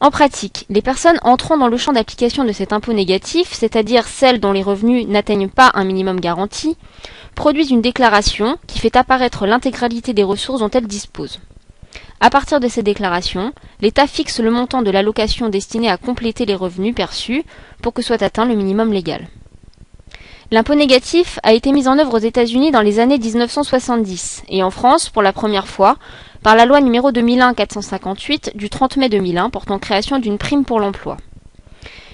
En 0.00 0.10
pratique, 0.10 0.66
les 0.68 0.82
personnes 0.82 1.18
entrant 1.22 1.56
dans 1.56 1.68
le 1.68 1.78
champ 1.78 1.94
d'application 1.94 2.44
de 2.44 2.52
cet 2.52 2.74
impôt 2.74 2.92
négatif, 2.92 3.54
c'est-à-dire 3.54 4.06
celles 4.06 4.38
dont 4.38 4.52
les 4.52 4.62
revenus 4.62 5.08
n'atteignent 5.08 5.48
pas 5.48 5.70
un 5.72 5.84
minimum 5.84 6.20
garanti, 6.20 6.76
produisent 7.34 7.70
une 7.70 7.80
déclaration 7.80 8.58
qui 8.66 8.80
fait 8.80 8.96
apparaître 8.96 9.46
l'intégralité 9.46 10.12
des 10.12 10.24
ressources 10.24 10.60
dont 10.60 10.68
elles 10.68 10.86
disposent. 10.86 11.40
À 12.20 12.28
partir 12.28 12.60
de 12.60 12.68
ces 12.68 12.82
déclarations, 12.82 13.54
l'État 13.80 14.06
fixe 14.06 14.40
le 14.40 14.50
montant 14.50 14.82
de 14.82 14.90
l'allocation 14.90 15.48
destinée 15.48 15.88
à 15.88 15.96
compléter 15.96 16.44
les 16.44 16.54
revenus 16.54 16.94
perçus 16.94 17.44
pour 17.80 17.94
que 17.94 18.02
soit 18.02 18.22
atteint 18.22 18.44
le 18.44 18.56
minimum 18.56 18.92
légal. 18.92 19.26
L'impôt 20.50 20.74
négatif 20.74 21.38
a 21.42 21.54
été 21.54 21.72
mis 21.72 21.88
en 21.88 21.98
œuvre 21.98 22.14
aux 22.14 22.18
États-Unis 22.18 22.70
dans 22.70 22.82
les 22.82 23.00
années 23.00 23.18
1970 23.18 24.42
et 24.50 24.62
en 24.62 24.70
France 24.70 25.08
pour 25.08 25.22
la 25.22 25.32
première 25.32 25.66
fois 25.66 25.96
par 26.44 26.54
la 26.54 26.66
loi 26.66 26.80
numéro 26.80 27.10
2001-458 27.10 28.56
du 28.56 28.70
30 28.70 28.98
mai 28.98 29.08
2001 29.08 29.50
portant 29.50 29.80
création 29.80 30.20
d'une 30.20 30.38
prime 30.38 30.64
pour 30.64 30.78
l'emploi. 30.78 31.16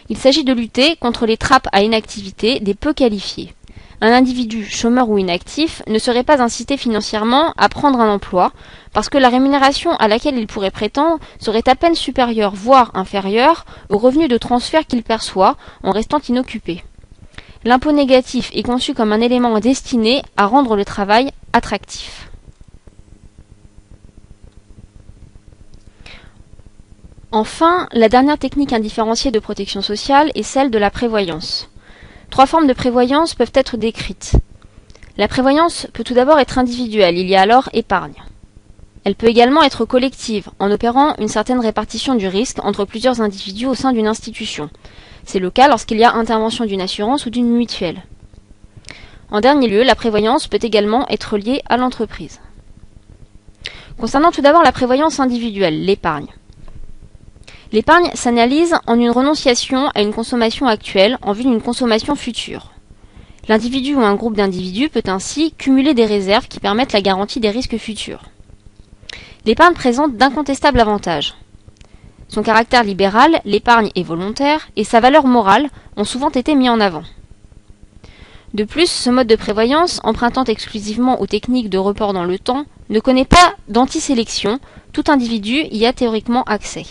Il 0.08 0.16
s'agit 0.16 0.44
de 0.44 0.54
lutter 0.54 0.96
contre 0.96 1.26
les 1.26 1.36
trappes 1.36 1.68
à 1.72 1.82
inactivité 1.82 2.60
des 2.60 2.74
peu 2.74 2.94
qualifiés 2.94 3.52
un 4.02 4.12
individu 4.12 4.64
chômeur 4.64 5.10
ou 5.10 5.18
inactif 5.18 5.82
ne 5.86 5.98
serait 5.98 6.22
pas 6.22 6.40
incité 6.40 6.76
financièrement 6.76 7.52
à 7.58 7.68
prendre 7.68 8.00
un 8.00 8.14
emploi 8.14 8.52
parce 8.94 9.10
que 9.10 9.18
la 9.18 9.28
rémunération 9.28 9.92
à 9.96 10.08
laquelle 10.08 10.38
il 10.38 10.46
pourrait 10.46 10.70
prétendre 10.70 11.18
serait 11.38 11.68
à 11.68 11.74
peine 11.74 11.94
supérieure, 11.94 12.54
voire 12.54 12.92
inférieure, 12.94 13.66
au 13.90 13.98
revenu 13.98 14.26
de 14.26 14.38
transfert 14.38 14.86
qu'il 14.86 15.02
perçoit 15.02 15.56
en 15.82 15.90
restant 15.90 16.20
inoccupé. 16.26 16.82
L'impôt 17.64 17.92
négatif 17.92 18.50
est 18.54 18.62
conçu 18.62 18.94
comme 18.94 19.12
un 19.12 19.20
élément 19.20 19.58
destiné 19.60 20.22
à 20.38 20.46
rendre 20.46 20.76
le 20.76 20.86
travail 20.86 21.30
attractif. 21.52 22.29
Enfin, 27.32 27.86
la 27.92 28.08
dernière 28.08 28.38
technique 28.38 28.72
indifférenciée 28.72 29.30
de 29.30 29.38
protection 29.38 29.82
sociale 29.82 30.32
est 30.34 30.42
celle 30.42 30.70
de 30.72 30.78
la 30.78 30.90
prévoyance. 30.90 31.68
Trois 32.28 32.46
formes 32.46 32.66
de 32.66 32.72
prévoyance 32.72 33.36
peuvent 33.36 33.52
être 33.54 33.76
décrites. 33.76 34.32
La 35.16 35.28
prévoyance 35.28 35.86
peut 35.92 36.02
tout 36.02 36.14
d'abord 36.14 36.40
être 36.40 36.58
individuelle, 36.58 37.16
il 37.16 37.28
y 37.28 37.36
a 37.36 37.42
alors 37.42 37.68
épargne. 37.72 38.20
Elle 39.04 39.14
peut 39.14 39.28
également 39.28 39.62
être 39.62 39.84
collective, 39.84 40.48
en 40.58 40.72
opérant 40.72 41.14
une 41.18 41.28
certaine 41.28 41.60
répartition 41.60 42.16
du 42.16 42.26
risque 42.26 42.58
entre 42.64 42.84
plusieurs 42.84 43.20
individus 43.20 43.66
au 43.66 43.74
sein 43.74 43.92
d'une 43.92 44.08
institution. 44.08 44.68
C'est 45.24 45.38
le 45.38 45.52
cas 45.52 45.68
lorsqu'il 45.68 45.98
y 45.98 46.04
a 46.04 46.12
intervention 46.12 46.64
d'une 46.64 46.80
assurance 46.80 47.26
ou 47.26 47.30
d'une 47.30 47.48
mutuelle. 47.48 48.02
En 49.30 49.40
dernier 49.40 49.68
lieu, 49.68 49.84
la 49.84 49.94
prévoyance 49.94 50.48
peut 50.48 50.58
également 50.60 51.06
être 51.08 51.38
liée 51.38 51.62
à 51.68 51.76
l'entreprise. 51.76 52.40
Concernant 53.98 54.32
tout 54.32 54.42
d'abord 54.42 54.64
la 54.64 54.72
prévoyance 54.72 55.20
individuelle, 55.20 55.84
l'épargne. 55.84 56.26
L'épargne 57.72 58.10
s'analyse 58.14 58.74
en 58.88 58.98
une 58.98 59.10
renonciation 59.10 59.90
à 59.94 60.02
une 60.02 60.12
consommation 60.12 60.66
actuelle 60.66 61.18
en 61.22 61.32
vue 61.32 61.44
d'une 61.44 61.62
consommation 61.62 62.16
future. 62.16 62.72
L'individu 63.48 63.94
ou 63.94 64.00
un 64.00 64.16
groupe 64.16 64.34
d'individus 64.36 64.88
peut 64.88 65.02
ainsi 65.06 65.52
cumuler 65.52 65.94
des 65.94 66.04
réserves 66.04 66.48
qui 66.48 66.58
permettent 66.58 66.92
la 66.92 67.00
garantie 67.00 67.38
des 67.38 67.50
risques 67.50 67.78
futurs. 67.78 68.22
L'épargne 69.46 69.74
présente 69.74 70.16
d'incontestables 70.16 70.80
avantages. 70.80 71.34
Son 72.28 72.42
caractère 72.42 72.82
libéral, 72.82 73.40
l'épargne 73.44 73.90
est 73.94 74.02
volontaire, 74.02 74.68
et 74.76 74.84
sa 74.84 75.00
valeur 75.00 75.26
morale 75.26 75.68
ont 75.96 76.04
souvent 76.04 76.30
été 76.30 76.56
mis 76.56 76.68
en 76.68 76.80
avant. 76.80 77.02
De 78.52 78.64
plus, 78.64 78.90
ce 78.90 79.10
mode 79.10 79.28
de 79.28 79.36
prévoyance, 79.36 80.00
empruntant 80.02 80.44
exclusivement 80.44 81.20
aux 81.20 81.26
techniques 81.26 81.70
de 81.70 81.78
report 81.78 82.12
dans 82.12 82.24
le 82.24 82.38
temps, 82.38 82.64
ne 82.88 82.98
connaît 82.98 83.24
pas 83.24 83.54
d'antisélection, 83.68 84.58
tout 84.92 85.04
individu 85.06 85.66
y 85.70 85.86
a 85.86 85.92
théoriquement 85.92 86.42
accès. 86.44 86.84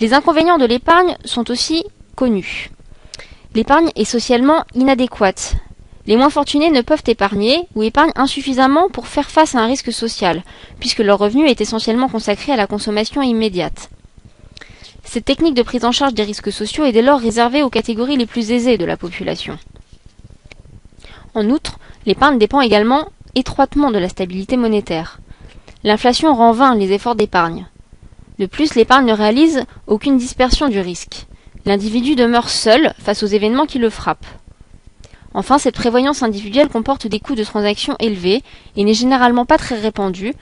Les 0.00 0.14
inconvénients 0.14 0.58
de 0.58 0.64
l'épargne 0.64 1.16
sont 1.24 1.50
aussi 1.50 1.84
connus. 2.14 2.70
L'épargne 3.54 3.90
est 3.96 4.04
socialement 4.04 4.64
inadéquate. 4.74 5.56
Les 6.06 6.16
moins 6.16 6.30
fortunés 6.30 6.70
ne 6.70 6.82
peuvent 6.82 7.02
épargner 7.06 7.66
ou 7.74 7.82
épargnent 7.82 8.12
insuffisamment 8.14 8.88
pour 8.88 9.08
faire 9.08 9.28
face 9.28 9.54
à 9.54 9.58
un 9.58 9.66
risque 9.66 9.92
social, 9.92 10.42
puisque 10.78 11.00
leur 11.00 11.18
revenu 11.18 11.46
est 11.46 11.60
essentiellement 11.60 12.08
consacré 12.08 12.52
à 12.52 12.56
la 12.56 12.66
consommation 12.68 13.22
immédiate. 13.22 13.90
Cette 15.02 15.24
technique 15.24 15.54
de 15.54 15.62
prise 15.62 15.84
en 15.84 15.92
charge 15.92 16.14
des 16.14 16.22
risques 16.22 16.52
sociaux 16.52 16.84
est 16.84 16.92
dès 16.92 17.02
lors 17.02 17.18
réservée 17.18 17.62
aux 17.62 17.70
catégories 17.70 18.16
les 18.16 18.26
plus 18.26 18.52
aisées 18.52 18.78
de 18.78 18.84
la 18.84 18.96
population. 18.96 19.58
En 21.34 21.48
outre, 21.50 21.78
l'épargne 22.06 22.38
dépend 22.38 22.60
également 22.60 23.08
étroitement 23.34 23.90
de 23.90 23.98
la 23.98 24.08
stabilité 24.08 24.56
monétaire. 24.56 25.18
L'inflation 25.82 26.34
rend 26.34 26.52
vain 26.52 26.74
les 26.74 26.92
efforts 26.92 27.16
d'épargne. 27.16 27.66
De 28.38 28.46
plus, 28.46 28.74
l'épargne 28.74 29.06
ne 29.06 29.12
réalise 29.12 29.64
aucune 29.86 30.16
dispersion 30.16 30.68
du 30.68 30.80
risque. 30.80 31.26
L'individu 31.64 32.14
demeure 32.14 32.48
seul 32.48 32.94
face 32.98 33.22
aux 33.22 33.26
événements 33.26 33.66
qui 33.66 33.78
le 33.78 33.90
frappent. 33.90 34.26
Enfin, 35.34 35.58
cette 35.58 35.74
prévoyance 35.74 36.22
individuelle 36.22 36.68
comporte 36.68 37.06
des 37.06 37.20
coûts 37.20 37.34
de 37.34 37.44
transaction 37.44 37.96
élevés 37.98 38.42
et 38.76 38.84
n'est 38.84 38.94
généralement 38.94 39.44
pas 39.44 39.58
très 39.58 39.78
répandue, 39.78 40.34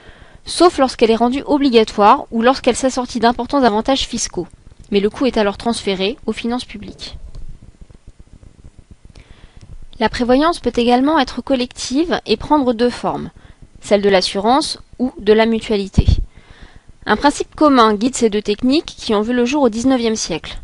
sauf 0.45 0.77
lorsqu'elle 0.77 1.11
est 1.11 1.15
rendue 1.15 1.43
obligatoire 1.45 2.25
ou 2.31 2.41
lorsqu'elle 2.41 2.75
s'assortit 2.75 3.19
d'importants 3.19 3.63
avantages 3.63 4.07
fiscaux. 4.07 4.47
Mais 4.91 4.99
le 4.99 5.09
coût 5.09 5.25
est 5.25 5.37
alors 5.37 5.57
transféré 5.57 6.17
aux 6.25 6.33
finances 6.33 6.65
publiques. 6.65 7.17
La 9.99 10.09
prévoyance 10.09 10.59
peut 10.59 10.71
également 10.75 11.19
être 11.19 11.41
collective 11.41 12.21
et 12.25 12.37
prendre 12.37 12.73
deux 12.73 12.91
formes, 12.91 13.31
celle 13.81 14.03
de 14.03 14.09
l'assurance 14.09 14.79
ou 14.99 15.11
de 15.17 15.33
la 15.33 15.47
mutualité. 15.47 16.05
Un 17.09 17.15
principe 17.15 17.55
commun 17.55 17.93
guide 17.93 18.15
ces 18.15 18.29
deux 18.29 18.41
techniques 18.41 18.93
qui 18.97 19.15
ont 19.15 19.21
vu 19.21 19.31
le 19.31 19.45
jour 19.45 19.63
au 19.63 19.69
XIXe 19.69 20.19
siècle. 20.19 20.59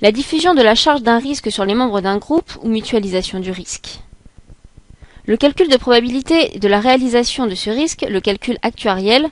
La 0.00 0.10
diffusion 0.10 0.54
de 0.54 0.62
la 0.62 0.74
charge 0.74 1.02
d'un 1.02 1.18
risque 1.18 1.52
sur 1.52 1.66
les 1.66 1.74
membres 1.74 2.00
d'un 2.00 2.16
groupe 2.16 2.50
ou 2.62 2.68
mutualisation 2.68 3.40
du 3.40 3.50
risque. 3.50 4.00
Le 5.26 5.36
calcul 5.36 5.68
de 5.68 5.76
probabilité 5.76 6.58
de 6.58 6.66
la 6.66 6.80
réalisation 6.80 7.46
de 7.46 7.54
ce 7.54 7.68
risque, 7.68 8.06
le 8.08 8.22
calcul 8.22 8.56
actuariel, 8.62 9.28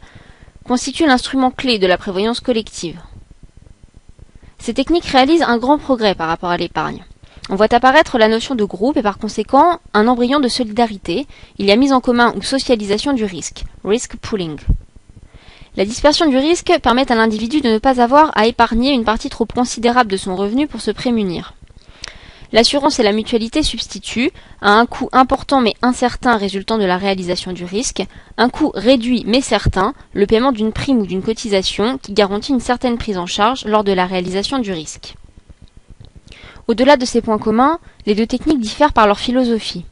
constitue 0.67 1.07
l'instrument 1.07 1.51
clé 1.51 1.79
de 1.79 1.87
la 1.87 1.97
prévoyance 1.97 2.41
collective. 2.41 3.01
Ces 4.59 4.75
techniques 4.75 5.07
réalisent 5.07 5.41
un 5.41 5.57
grand 5.57 5.79
progrès 5.79 6.15
par 6.15 6.29
rapport 6.29 6.51
à 6.51 6.59
l'épargne. 6.59 7.07
On 7.49 7.57
voit 7.57 7.73
apparaître 7.73 8.19
la 8.19 8.29
notion 8.29 8.55
de 8.55 8.65
groupe 8.65 8.99
et 8.99 9.03
par 9.03 9.17
conséquent 9.17 9.81
un 9.95 10.07
embryon 10.07 10.41
de 10.41 10.49
solidarité. 10.49 11.27
Il 11.57 11.65
y 11.65 11.73
a 11.73 11.77
mise 11.77 11.95
en 11.95 12.03
commun 12.03 12.35
ou 12.37 12.43
socialisation 12.43 13.15
du 13.15 13.25
risque, 13.25 13.65
risk 13.83 14.17
pooling. 14.17 14.59
La 15.81 15.87
dispersion 15.87 16.27
du 16.27 16.37
risque 16.37 16.79
permet 16.83 17.11
à 17.11 17.15
l'individu 17.15 17.63
de 17.63 17.71
ne 17.71 17.79
pas 17.79 18.03
avoir 18.03 18.33
à 18.35 18.47
épargner 18.47 18.93
une 18.93 19.07
partie 19.07 19.31
trop 19.31 19.47
considérable 19.47 20.11
de 20.11 20.19
son 20.19 20.37
revenu 20.37 20.67
pour 20.67 20.83
se 20.83 20.91
prémunir. 20.91 21.55
L'assurance 22.53 22.99
et 22.99 23.03
la 23.03 23.13
mutualité 23.13 23.63
substituent, 23.63 24.31
à 24.61 24.73
un 24.73 24.85
coût 24.85 25.09
important 25.13 25.63
mais 25.63 25.73
incertain 25.81 26.37
résultant 26.37 26.77
de 26.77 26.85
la 26.85 26.99
réalisation 26.99 27.55
du 27.55 27.65
risque, 27.65 28.03
un 28.37 28.51
coût 28.51 28.73
réduit 28.75 29.25
mais 29.27 29.41
certain, 29.41 29.95
le 30.13 30.27
paiement 30.27 30.53
d'une 30.53 30.75
prime 30.75 30.99
ou 30.99 31.07
d'une 31.07 31.23
cotisation 31.23 31.97
qui 31.97 32.13
garantit 32.13 32.53
une 32.53 32.61
certaine 32.61 32.99
prise 32.99 33.17
en 33.17 33.25
charge 33.25 33.65
lors 33.65 33.83
de 33.83 33.93
la 33.93 34.05
réalisation 34.05 34.59
du 34.59 34.73
risque. 34.73 35.15
Au-delà 36.69 36.99
de 36.99 37.07
ces 37.07 37.23
points 37.23 37.39
communs, 37.39 37.79
les 38.05 38.15
deux 38.15 38.27
techniques 38.27 38.61
diffèrent 38.61 38.93
par 38.93 39.07
leur 39.07 39.19
philosophie. 39.19 39.87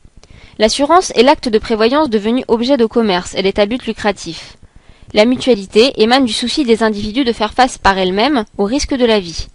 L'assurance 0.59 1.13
est 1.15 1.23
l'acte 1.23 1.49
de 1.49 1.59
prévoyance 1.59 2.11
devenu 2.11 2.45
objet 2.47 2.77
de 2.77 2.85
commerce, 2.85 3.35
elle 3.35 3.47
est 3.47 3.59
à 3.59 3.65
but 3.65 3.87
lucratif. 3.87 4.58
La 5.15 5.25
mutualité 5.25 5.93
émane 6.03 6.27
du 6.27 6.33
souci 6.33 6.65
des 6.65 6.83
individus 6.83 7.25
de 7.25 7.33
faire 7.33 7.55
face 7.55 7.79
par 7.79 7.97
elles-mêmes 7.97 8.45
aux 8.59 8.65
risques 8.65 8.95
de 8.95 9.07
la 9.07 9.21
vie. 9.21 9.49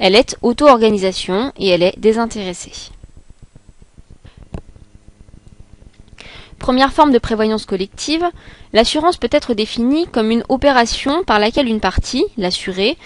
Elle 0.00 0.16
est 0.16 0.36
auto-organisation 0.42 1.52
et 1.56 1.68
elle 1.68 1.82
est 1.82 1.98
désintéressée. 1.98 2.90
Première 6.58 6.92
forme 6.92 7.12
de 7.12 7.18
prévoyance 7.18 7.64
collective, 7.64 8.24
l'assurance 8.72 9.16
peut 9.16 9.28
être 9.30 9.54
définie 9.54 10.06
comme 10.08 10.32
une 10.32 10.44
opération 10.48 11.22
par 11.24 11.38
laquelle 11.38 11.68
une 11.68 11.80
partie, 11.80 12.24
l'assuré, 12.36 12.98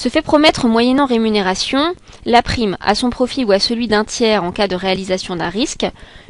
se 0.00 0.08
fait 0.08 0.22
promettre 0.22 0.66
moyennant 0.66 1.04
rémunération 1.04 1.92
la 2.24 2.40
prime 2.40 2.78
à 2.80 2.94
son 2.94 3.10
profit 3.10 3.44
ou 3.44 3.52
à 3.52 3.58
celui 3.58 3.86
d'un 3.86 4.04
tiers 4.04 4.42
en 4.42 4.50
cas 4.50 4.66
de 4.66 4.74
réalisation 4.74 5.36
d'un 5.36 5.50
risque, 5.50 5.84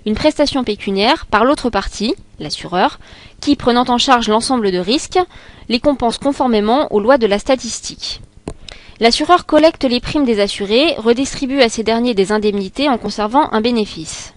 une 0.06 0.16
prestation 0.16 0.64
pécuniaire 0.64 1.26
par 1.26 1.44
l'autre 1.44 1.70
partie, 1.70 2.16
l'assureur, 2.40 2.98
qui, 3.40 3.54
prenant 3.54 3.84
en 3.86 3.96
charge 3.96 4.26
l'ensemble 4.26 4.72
de 4.72 4.78
risques, 4.78 5.20
les 5.68 5.78
compense 5.78 6.18
conformément 6.18 6.92
aux 6.92 6.98
lois 6.98 7.16
de 7.16 7.28
la 7.28 7.38
statistique. 7.38 8.20
L'assureur 8.98 9.46
collecte 9.46 9.84
les 9.84 10.00
primes 10.00 10.24
des 10.24 10.40
assurés, 10.40 10.96
redistribue 10.98 11.60
à 11.60 11.68
ces 11.68 11.84
derniers 11.84 12.14
des 12.14 12.32
indemnités 12.32 12.88
en 12.88 12.98
conservant 12.98 13.52
un 13.52 13.60
bénéfice. 13.60 14.34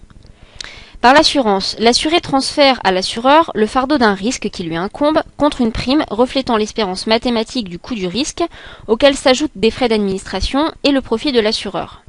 Par 1.04 1.12
l'assurance, 1.12 1.76
l'assuré 1.80 2.22
transfère 2.22 2.80
à 2.82 2.90
l'assureur 2.90 3.50
le 3.54 3.66
fardeau 3.66 3.98
d'un 3.98 4.14
risque 4.14 4.48
qui 4.48 4.62
lui 4.62 4.74
incombe 4.74 5.20
contre 5.36 5.60
une 5.60 5.70
prime 5.70 6.02
reflétant 6.10 6.56
l'espérance 6.56 7.06
mathématique 7.06 7.68
du 7.68 7.78
coût 7.78 7.94
du 7.94 8.06
risque, 8.06 8.42
auquel 8.88 9.14
s'ajoutent 9.14 9.50
des 9.54 9.70
frais 9.70 9.88
d'administration 9.88 10.72
et 10.82 10.92
le 10.92 11.02
profit 11.02 11.30
de 11.30 11.40
l'assureur. 11.40 12.02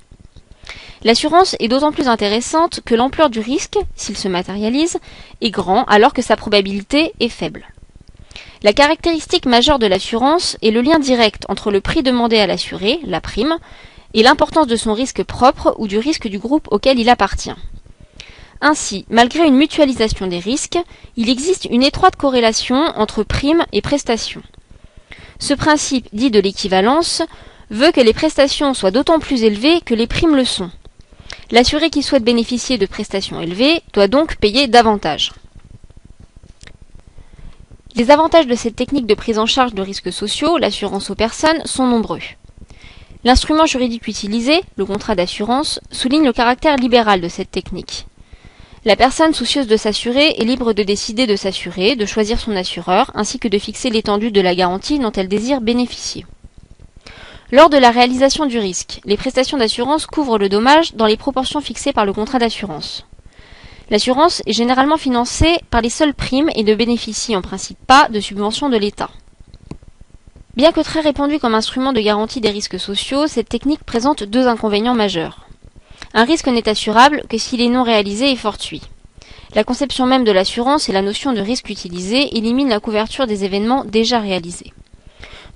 L'assurance 1.03 1.57
est 1.59 1.67
d'autant 1.67 1.91
plus 1.91 2.07
intéressante 2.07 2.79
que 2.85 2.95
l'ampleur 2.95 3.29
du 3.29 3.41
risque, 3.41 3.77
s'il 3.97 4.15
se 4.15 4.29
matérialise, 4.29 4.97
est 5.41 5.51
grand 5.51 5.83
alors 5.89 6.13
que 6.13 6.21
sa 6.21 6.37
probabilité 6.37 7.11
est 7.19 7.27
faible. 7.27 7.65
La 8.63 8.71
caractéristique 8.71 9.45
majeure 9.45 9.77
de 9.77 9.87
l'assurance 9.87 10.55
est 10.61 10.71
le 10.71 10.79
lien 10.79 10.99
direct 10.99 11.43
entre 11.49 11.69
le 11.69 11.81
prix 11.81 12.01
demandé 12.01 12.37
à 12.37 12.47
l'assuré, 12.47 13.01
la 13.03 13.19
prime, 13.19 13.57
et 14.13 14.23
l'importance 14.23 14.67
de 14.67 14.77
son 14.77 14.93
risque 14.93 15.25
propre 15.25 15.75
ou 15.79 15.89
du 15.89 15.97
risque 15.97 16.29
du 16.29 16.39
groupe 16.39 16.69
auquel 16.71 16.97
il 16.97 17.09
appartient. 17.09 17.51
Ainsi, 18.61 19.05
malgré 19.09 19.45
une 19.45 19.55
mutualisation 19.55 20.27
des 20.27 20.39
risques, 20.39 20.79
il 21.17 21.29
existe 21.29 21.65
une 21.69 21.83
étroite 21.83 22.15
corrélation 22.15 22.77
entre 22.95 23.23
prime 23.23 23.65
et 23.71 23.81
prestations. 23.81 24.43
Ce 25.39 25.53
principe 25.53 26.07
dit 26.13 26.31
de 26.31 26.39
l'équivalence 26.39 27.21
veut 27.69 27.91
que 27.91 28.01
les 28.01 28.13
prestations 28.13 28.73
soient 28.73 28.91
d'autant 28.91 29.19
plus 29.19 29.43
élevées 29.43 29.81
que 29.81 29.93
les 29.93 30.07
primes 30.07 30.35
le 30.35 30.45
sont. 30.45 30.71
L'assuré 31.51 31.89
qui 31.89 32.03
souhaite 32.03 32.23
bénéficier 32.23 32.77
de 32.77 32.85
prestations 32.85 33.41
élevées 33.41 33.81
doit 33.93 34.07
donc 34.07 34.37
payer 34.37 34.67
davantage. 34.67 35.33
Les 37.95 38.11
avantages 38.11 38.47
de 38.47 38.55
cette 38.55 38.75
technique 38.75 39.07
de 39.07 39.13
prise 39.13 39.39
en 39.39 39.45
charge 39.45 39.73
de 39.73 39.81
risques 39.81 40.11
sociaux, 40.11 40.57
l'assurance 40.57 41.09
aux 41.09 41.15
personnes, 41.15 41.61
sont 41.65 41.85
nombreux. 41.85 42.19
L'instrument 43.23 43.65
juridique 43.65 44.07
utilisé, 44.07 44.61
le 44.75 44.85
contrat 44.85 45.15
d'assurance, 45.15 45.79
souligne 45.91 46.25
le 46.25 46.33
caractère 46.33 46.75
libéral 46.75 47.21
de 47.21 47.27
cette 47.27 47.51
technique. 47.51 48.05
La 48.87 48.95
personne 48.95 49.33
soucieuse 49.33 49.65
de 49.65 49.77
s'assurer 49.77 50.35
est 50.37 50.45
libre 50.45 50.73
de 50.73 50.83
décider 50.83 51.25
de 51.25 51.35
s'assurer, 51.35 51.95
de 51.95 52.05
choisir 52.05 52.39
son 52.39 52.55
assureur, 52.55 53.09
ainsi 53.15 53.39
que 53.39 53.47
de 53.47 53.57
fixer 53.57 53.89
l'étendue 53.89 54.31
de 54.31 54.41
la 54.41 54.53
garantie 54.53 54.99
dont 54.99 55.11
elle 55.11 55.27
désire 55.27 55.59
bénéficier. 55.59 56.23
Lors 57.51 57.71
de 57.71 57.77
la 57.77 57.89
réalisation 57.89 58.45
du 58.45 58.59
risque, 58.59 59.01
les 59.03 59.17
prestations 59.17 59.57
d'assurance 59.57 60.05
couvrent 60.05 60.37
le 60.37 60.49
dommage 60.49 60.93
dans 60.93 61.07
les 61.07 61.17
proportions 61.17 61.61
fixées 61.61 61.93
par 61.93 62.05
le 62.05 62.13
contrat 62.13 62.37
d'assurance. 62.37 63.07
L'assurance 63.89 64.43
est 64.45 64.53
généralement 64.53 64.97
financée 64.97 65.57
par 65.71 65.81
les 65.81 65.89
seules 65.89 66.13
primes 66.13 66.51
et 66.55 66.63
ne 66.63 66.75
bénéficie 66.75 67.35
en 67.35 67.41
principe 67.41 67.79
pas 67.87 68.07
de 68.09 68.19
subventions 68.19 68.69
de 68.69 68.77
l'État. 68.77 69.09
Bien 70.55 70.71
que 70.71 70.81
très 70.81 71.01
répandue 71.01 71.39
comme 71.39 71.55
instrument 71.55 71.91
de 71.91 72.01
garantie 72.01 72.39
des 72.39 72.51
risques 72.51 72.79
sociaux, 72.79 73.25
cette 73.25 73.49
technique 73.49 73.83
présente 73.83 74.21
deux 74.21 74.47
inconvénients 74.47 74.93
majeurs. 74.93 75.44
Un 76.17 76.23
risque 76.23 76.47
n'est 76.47 76.69
assurable 76.69 77.23
que 77.29 77.37
s'il 77.37 77.59
est 77.61 77.67
non 77.67 77.83
réalisé 77.83 78.31
et 78.31 78.37
fortuit. 78.37 78.81
La 79.53 79.65
conception 79.65 80.05
même 80.05 80.23
de 80.23 80.31
l'assurance 80.31 80.87
et 80.87 80.93
la 80.93 81.01
notion 81.01 81.33
de 81.33 81.41
risque 81.41 81.69
utilisé 81.69 82.37
éliminent 82.37 82.69
la 82.69 82.79
couverture 82.79 83.27
des 83.27 83.43
événements 83.43 83.83
déjà 83.83 84.21
réalisés. 84.21 84.71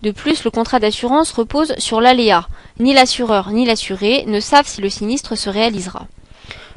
De 0.01 0.11
plus, 0.11 0.43
le 0.43 0.51
contrat 0.51 0.79
d'assurance 0.79 1.31
repose 1.31 1.75
sur 1.77 2.01
l'aléa. 2.01 2.45
Ni 2.77 2.93
l'assureur 2.93 3.51
ni 3.51 3.65
l'assuré 3.65 4.25
ne 4.27 4.41
savent 4.41 4.67
si 4.67 4.81
le 4.81 4.89
sinistre 4.89 5.37
se 5.37 5.49
réalisera. 5.49 6.07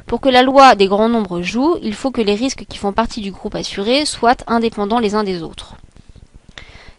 Pour 0.07 0.21
que 0.21 0.29
la 0.29 0.43
loi 0.43 0.75
des 0.75 0.87
grands 0.87 1.09
nombres 1.09 1.41
joue, 1.41 1.75
il 1.81 1.93
faut 1.93 2.11
que 2.11 2.21
les 2.21 2.35
risques 2.35 2.63
qui 2.69 2.77
font 2.77 2.93
partie 2.93 3.19
du 3.19 3.33
groupe 3.33 3.55
assuré 3.55 4.05
soient 4.05 4.37
indépendants 4.47 4.99
les 4.99 5.13
uns 5.13 5.25
des 5.25 5.43
autres. 5.43 5.75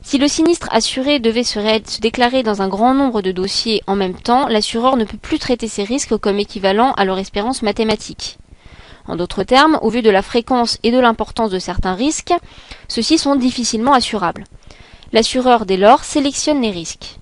Si 0.07 0.19
le 0.19 0.29
sinistre 0.29 0.69
assuré 0.71 1.19
devait 1.19 1.45
se, 1.45 1.99
déclarer 1.99 2.43
dans 2.43 2.61
un 2.61 2.69
grand 2.69 2.93
nombre 2.93 3.23
de 3.23 3.33
dossiers 3.33 3.83
en 3.87 3.97
même 3.97 4.15
temps, 4.15 4.47
l'assureur 4.49 4.99
ne 4.99 5.07
peut 5.07 5.17
plus 5.17 5.39
traiter 5.39 5.67
ces 5.67 5.83
risques 5.83 6.19
comme 6.19 6.39
équivalents 6.39 6.93
à 6.93 7.07
leur 7.07 7.19
espérance 7.19 7.63
mathématique. 7.63 8.37
En 9.09 9.17
d'autres 9.17 9.45
termes, 9.45 9.79
au 9.81 9.89
vu 9.89 10.03
de 10.03 10.11
la 10.11 10.21
fréquence 10.21 10.79
et 10.83 10.91
de 10.91 11.01
l'importance 11.01 11.51
de 11.51 11.59
certains 11.59 11.95
risques, 11.95 12.35
ceux-ci 12.87 13.17
sont 13.17 13.35
difficilement 13.35 13.95
assurables. 13.95 14.45
L'assureur, 15.15 15.65
dès 15.65 15.79
lors, 15.79 16.05
sélectionne 16.05 16.61
les 16.61 16.71
risques. 16.71 17.17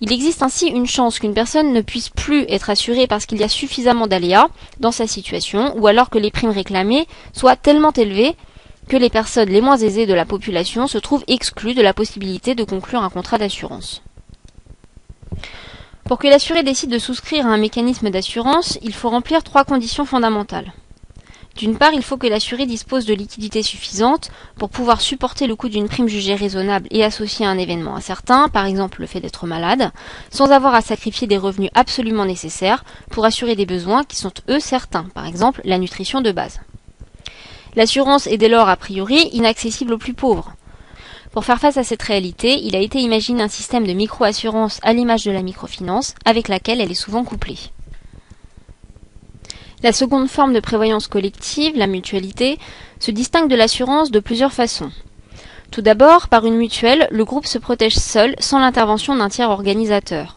Il 0.00 0.12
existe 0.12 0.44
ainsi 0.44 0.68
une 0.68 0.86
chance 0.86 1.18
qu'une 1.18 1.34
personne 1.34 1.72
ne 1.72 1.80
puisse 1.80 2.10
plus 2.10 2.44
être 2.48 2.70
assurée 2.70 3.08
parce 3.08 3.26
qu'il 3.26 3.40
y 3.40 3.44
a 3.44 3.48
suffisamment 3.48 4.06
d'aléas 4.06 4.48
dans 4.78 4.92
sa 4.92 5.08
situation, 5.08 5.76
ou 5.78 5.88
alors 5.88 6.10
que 6.10 6.18
les 6.18 6.30
primes 6.30 6.50
réclamées 6.50 7.08
soient 7.32 7.56
tellement 7.56 7.92
élevées 7.92 8.36
que 8.88 8.96
les 8.96 9.10
personnes 9.10 9.48
les 9.48 9.60
moins 9.60 9.76
aisées 9.76 10.06
de 10.06 10.14
la 10.14 10.24
population 10.24 10.86
se 10.86 10.98
trouvent 10.98 11.24
exclues 11.26 11.74
de 11.74 11.82
la 11.82 11.94
possibilité 11.94 12.54
de 12.54 12.64
conclure 12.64 13.02
un 13.02 13.10
contrat 13.10 13.38
d'assurance. 13.38 14.02
Pour 16.04 16.18
que 16.18 16.28
l'assuré 16.28 16.62
décide 16.62 16.90
de 16.90 16.98
souscrire 16.98 17.46
à 17.46 17.50
un 17.50 17.56
mécanisme 17.56 18.10
d'assurance, 18.10 18.78
il 18.82 18.92
faut 18.92 19.08
remplir 19.08 19.42
trois 19.42 19.64
conditions 19.64 20.04
fondamentales. 20.04 20.72
D'une 21.56 21.78
part, 21.78 21.92
il 21.92 22.02
faut 22.02 22.16
que 22.16 22.26
l'assuré 22.26 22.66
dispose 22.66 23.06
de 23.06 23.14
liquidités 23.14 23.62
suffisantes 23.62 24.30
pour 24.56 24.70
pouvoir 24.70 25.00
supporter 25.00 25.46
le 25.46 25.54
coût 25.54 25.68
d'une 25.68 25.88
prime 25.88 26.08
jugée 26.08 26.34
raisonnable 26.34 26.88
et 26.90 27.04
associée 27.04 27.46
à 27.46 27.50
un 27.50 27.58
événement 27.58 27.94
incertain, 27.94 28.48
par 28.48 28.66
exemple 28.66 29.00
le 29.00 29.06
fait 29.06 29.20
d'être 29.20 29.46
malade, 29.46 29.92
sans 30.30 30.50
avoir 30.50 30.74
à 30.74 30.80
sacrifier 30.80 31.28
des 31.28 31.38
revenus 31.38 31.70
absolument 31.74 32.24
nécessaires 32.24 32.84
pour 33.10 33.24
assurer 33.24 33.54
des 33.54 33.66
besoins 33.66 34.02
qui 34.02 34.16
sont 34.16 34.32
eux 34.50 34.60
certains, 34.60 35.04
par 35.14 35.26
exemple 35.26 35.60
la 35.64 35.78
nutrition 35.78 36.20
de 36.20 36.32
base. 36.32 36.60
L'assurance 37.76 38.26
est 38.26 38.36
dès 38.36 38.48
lors 38.48 38.68
a 38.68 38.76
priori 38.76 39.28
inaccessible 39.32 39.94
aux 39.94 39.98
plus 39.98 40.14
pauvres. 40.14 40.52
Pour 41.32 41.44
faire 41.44 41.58
face 41.58 41.76
à 41.76 41.82
cette 41.82 42.02
réalité, 42.02 42.60
il 42.62 42.76
a 42.76 42.80
été 42.80 43.00
imaginé 43.00 43.42
un 43.42 43.48
système 43.48 43.86
de 43.86 43.92
micro-assurance 43.92 44.78
à 44.82 44.92
l'image 44.92 45.24
de 45.24 45.32
la 45.32 45.42
microfinance, 45.42 46.14
avec 46.24 46.46
laquelle 46.46 46.80
elle 46.80 46.92
est 46.92 46.94
souvent 46.94 47.24
couplée. 47.24 47.58
La 49.82 49.92
seconde 49.92 50.28
forme 50.28 50.52
de 50.52 50.60
prévoyance 50.60 51.08
collective, 51.08 51.76
la 51.76 51.88
mutualité, 51.88 52.58
se 53.00 53.10
distingue 53.10 53.50
de 53.50 53.56
l'assurance 53.56 54.12
de 54.12 54.20
plusieurs 54.20 54.52
façons. 54.52 54.92
Tout 55.72 55.82
d'abord, 55.82 56.28
par 56.28 56.46
une 56.46 56.56
mutuelle, 56.56 57.08
le 57.10 57.24
groupe 57.24 57.46
se 57.46 57.58
protège 57.58 57.96
seul 57.96 58.36
sans 58.38 58.60
l'intervention 58.60 59.16
d'un 59.16 59.28
tiers 59.28 59.50
organisateur. 59.50 60.36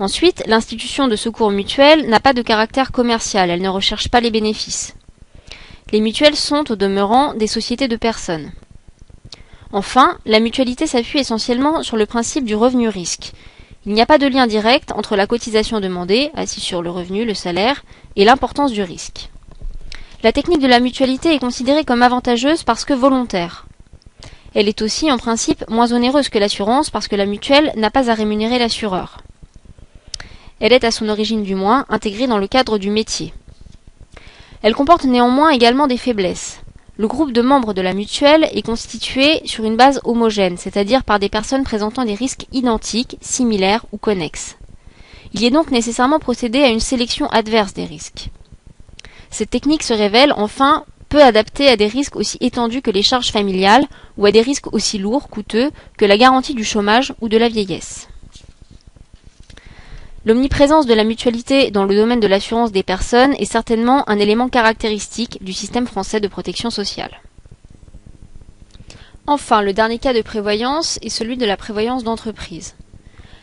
Ensuite, 0.00 0.42
l'institution 0.46 1.06
de 1.06 1.16
secours 1.16 1.50
mutuel 1.50 2.08
n'a 2.08 2.18
pas 2.18 2.32
de 2.32 2.42
caractère 2.42 2.90
commercial, 2.90 3.50
elle 3.50 3.62
ne 3.62 3.68
recherche 3.68 4.08
pas 4.08 4.20
les 4.20 4.30
bénéfices. 4.30 4.94
Les 5.94 6.00
mutuelles 6.00 6.34
sont, 6.34 6.72
au 6.72 6.74
demeurant, 6.74 7.34
des 7.34 7.46
sociétés 7.46 7.86
de 7.86 7.94
personnes. 7.94 8.50
Enfin, 9.72 10.18
la 10.26 10.40
mutualité 10.40 10.88
s'appuie 10.88 11.20
essentiellement 11.20 11.84
sur 11.84 11.96
le 11.96 12.04
principe 12.04 12.44
du 12.44 12.56
revenu-risque. 12.56 13.30
Il 13.86 13.92
n'y 13.92 14.00
a 14.00 14.06
pas 14.06 14.18
de 14.18 14.26
lien 14.26 14.48
direct 14.48 14.90
entre 14.90 15.14
la 15.14 15.28
cotisation 15.28 15.78
demandée, 15.78 16.32
assise 16.34 16.64
sur 16.64 16.82
le 16.82 16.90
revenu, 16.90 17.24
le 17.24 17.32
salaire, 17.32 17.84
et 18.16 18.24
l'importance 18.24 18.72
du 18.72 18.82
risque. 18.82 19.30
La 20.24 20.32
technique 20.32 20.58
de 20.60 20.66
la 20.66 20.80
mutualité 20.80 21.32
est 21.32 21.38
considérée 21.38 21.84
comme 21.84 22.02
avantageuse 22.02 22.64
parce 22.64 22.84
que 22.84 22.92
volontaire. 22.92 23.64
Elle 24.52 24.68
est 24.68 24.82
aussi, 24.82 25.12
en 25.12 25.16
principe, 25.16 25.64
moins 25.70 25.92
onéreuse 25.92 26.28
que 26.28 26.40
l'assurance 26.40 26.90
parce 26.90 27.06
que 27.06 27.14
la 27.14 27.26
mutuelle 27.26 27.72
n'a 27.76 27.92
pas 27.92 28.10
à 28.10 28.14
rémunérer 28.14 28.58
l'assureur. 28.58 29.18
Elle 30.58 30.72
est, 30.72 30.82
à 30.82 30.90
son 30.90 31.08
origine 31.08 31.44
du 31.44 31.54
moins, 31.54 31.86
intégrée 31.88 32.26
dans 32.26 32.38
le 32.38 32.48
cadre 32.48 32.78
du 32.78 32.90
métier. 32.90 33.32
Elle 34.64 34.74
comporte 34.74 35.04
néanmoins 35.04 35.50
également 35.50 35.86
des 35.86 35.98
faiblesses. 35.98 36.62
Le 36.96 37.06
groupe 37.06 37.32
de 37.32 37.42
membres 37.42 37.74
de 37.74 37.82
la 37.82 37.92
mutuelle 37.92 38.48
est 38.50 38.62
constitué 38.62 39.42
sur 39.44 39.64
une 39.64 39.76
base 39.76 40.00
homogène, 40.04 40.56
c'est-à-dire 40.56 41.04
par 41.04 41.18
des 41.18 41.28
personnes 41.28 41.64
présentant 41.64 42.06
des 42.06 42.14
risques 42.14 42.46
identiques, 42.50 43.18
similaires 43.20 43.84
ou 43.92 43.98
connexes. 43.98 44.56
Il 45.34 45.44
est 45.44 45.50
donc 45.50 45.70
nécessairement 45.70 46.18
procédé 46.18 46.62
à 46.62 46.68
une 46.68 46.80
sélection 46.80 47.28
adverse 47.28 47.74
des 47.74 47.84
risques. 47.84 48.30
Cette 49.28 49.50
technique 49.50 49.82
se 49.82 49.92
révèle 49.92 50.32
enfin 50.34 50.86
peu 51.10 51.22
adaptée 51.22 51.68
à 51.68 51.76
des 51.76 51.86
risques 51.86 52.16
aussi 52.16 52.38
étendus 52.40 52.80
que 52.80 52.90
les 52.90 53.02
charges 53.02 53.32
familiales 53.32 53.84
ou 54.16 54.24
à 54.24 54.32
des 54.32 54.40
risques 54.40 54.72
aussi 54.72 54.96
lourds, 54.96 55.28
coûteux 55.28 55.72
que 55.98 56.06
la 56.06 56.16
garantie 56.16 56.54
du 56.54 56.64
chômage 56.64 57.12
ou 57.20 57.28
de 57.28 57.36
la 57.36 57.50
vieillesse. 57.50 58.08
L'omniprésence 60.26 60.86
de 60.86 60.94
la 60.94 61.04
mutualité 61.04 61.70
dans 61.70 61.84
le 61.84 61.94
domaine 61.94 62.20
de 62.20 62.26
l'assurance 62.26 62.72
des 62.72 62.82
personnes 62.82 63.34
est 63.34 63.44
certainement 63.44 64.08
un 64.08 64.18
élément 64.18 64.48
caractéristique 64.48 65.44
du 65.44 65.52
système 65.52 65.86
français 65.86 66.18
de 66.18 66.28
protection 66.28 66.70
sociale. 66.70 67.20
Enfin, 69.26 69.60
le 69.60 69.74
dernier 69.74 69.98
cas 69.98 70.14
de 70.14 70.22
prévoyance 70.22 70.98
est 71.02 71.10
celui 71.10 71.36
de 71.36 71.44
la 71.44 71.58
prévoyance 71.58 72.04
d'entreprise. 72.04 72.74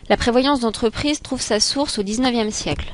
La 0.09 0.17
prévoyance 0.17 0.61
d'entreprise 0.61 1.21
trouve 1.21 1.41
sa 1.41 1.59
source 1.59 1.99
au 1.99 2.03
XIXe 2.03 2.53
siècle. 2.53 2.91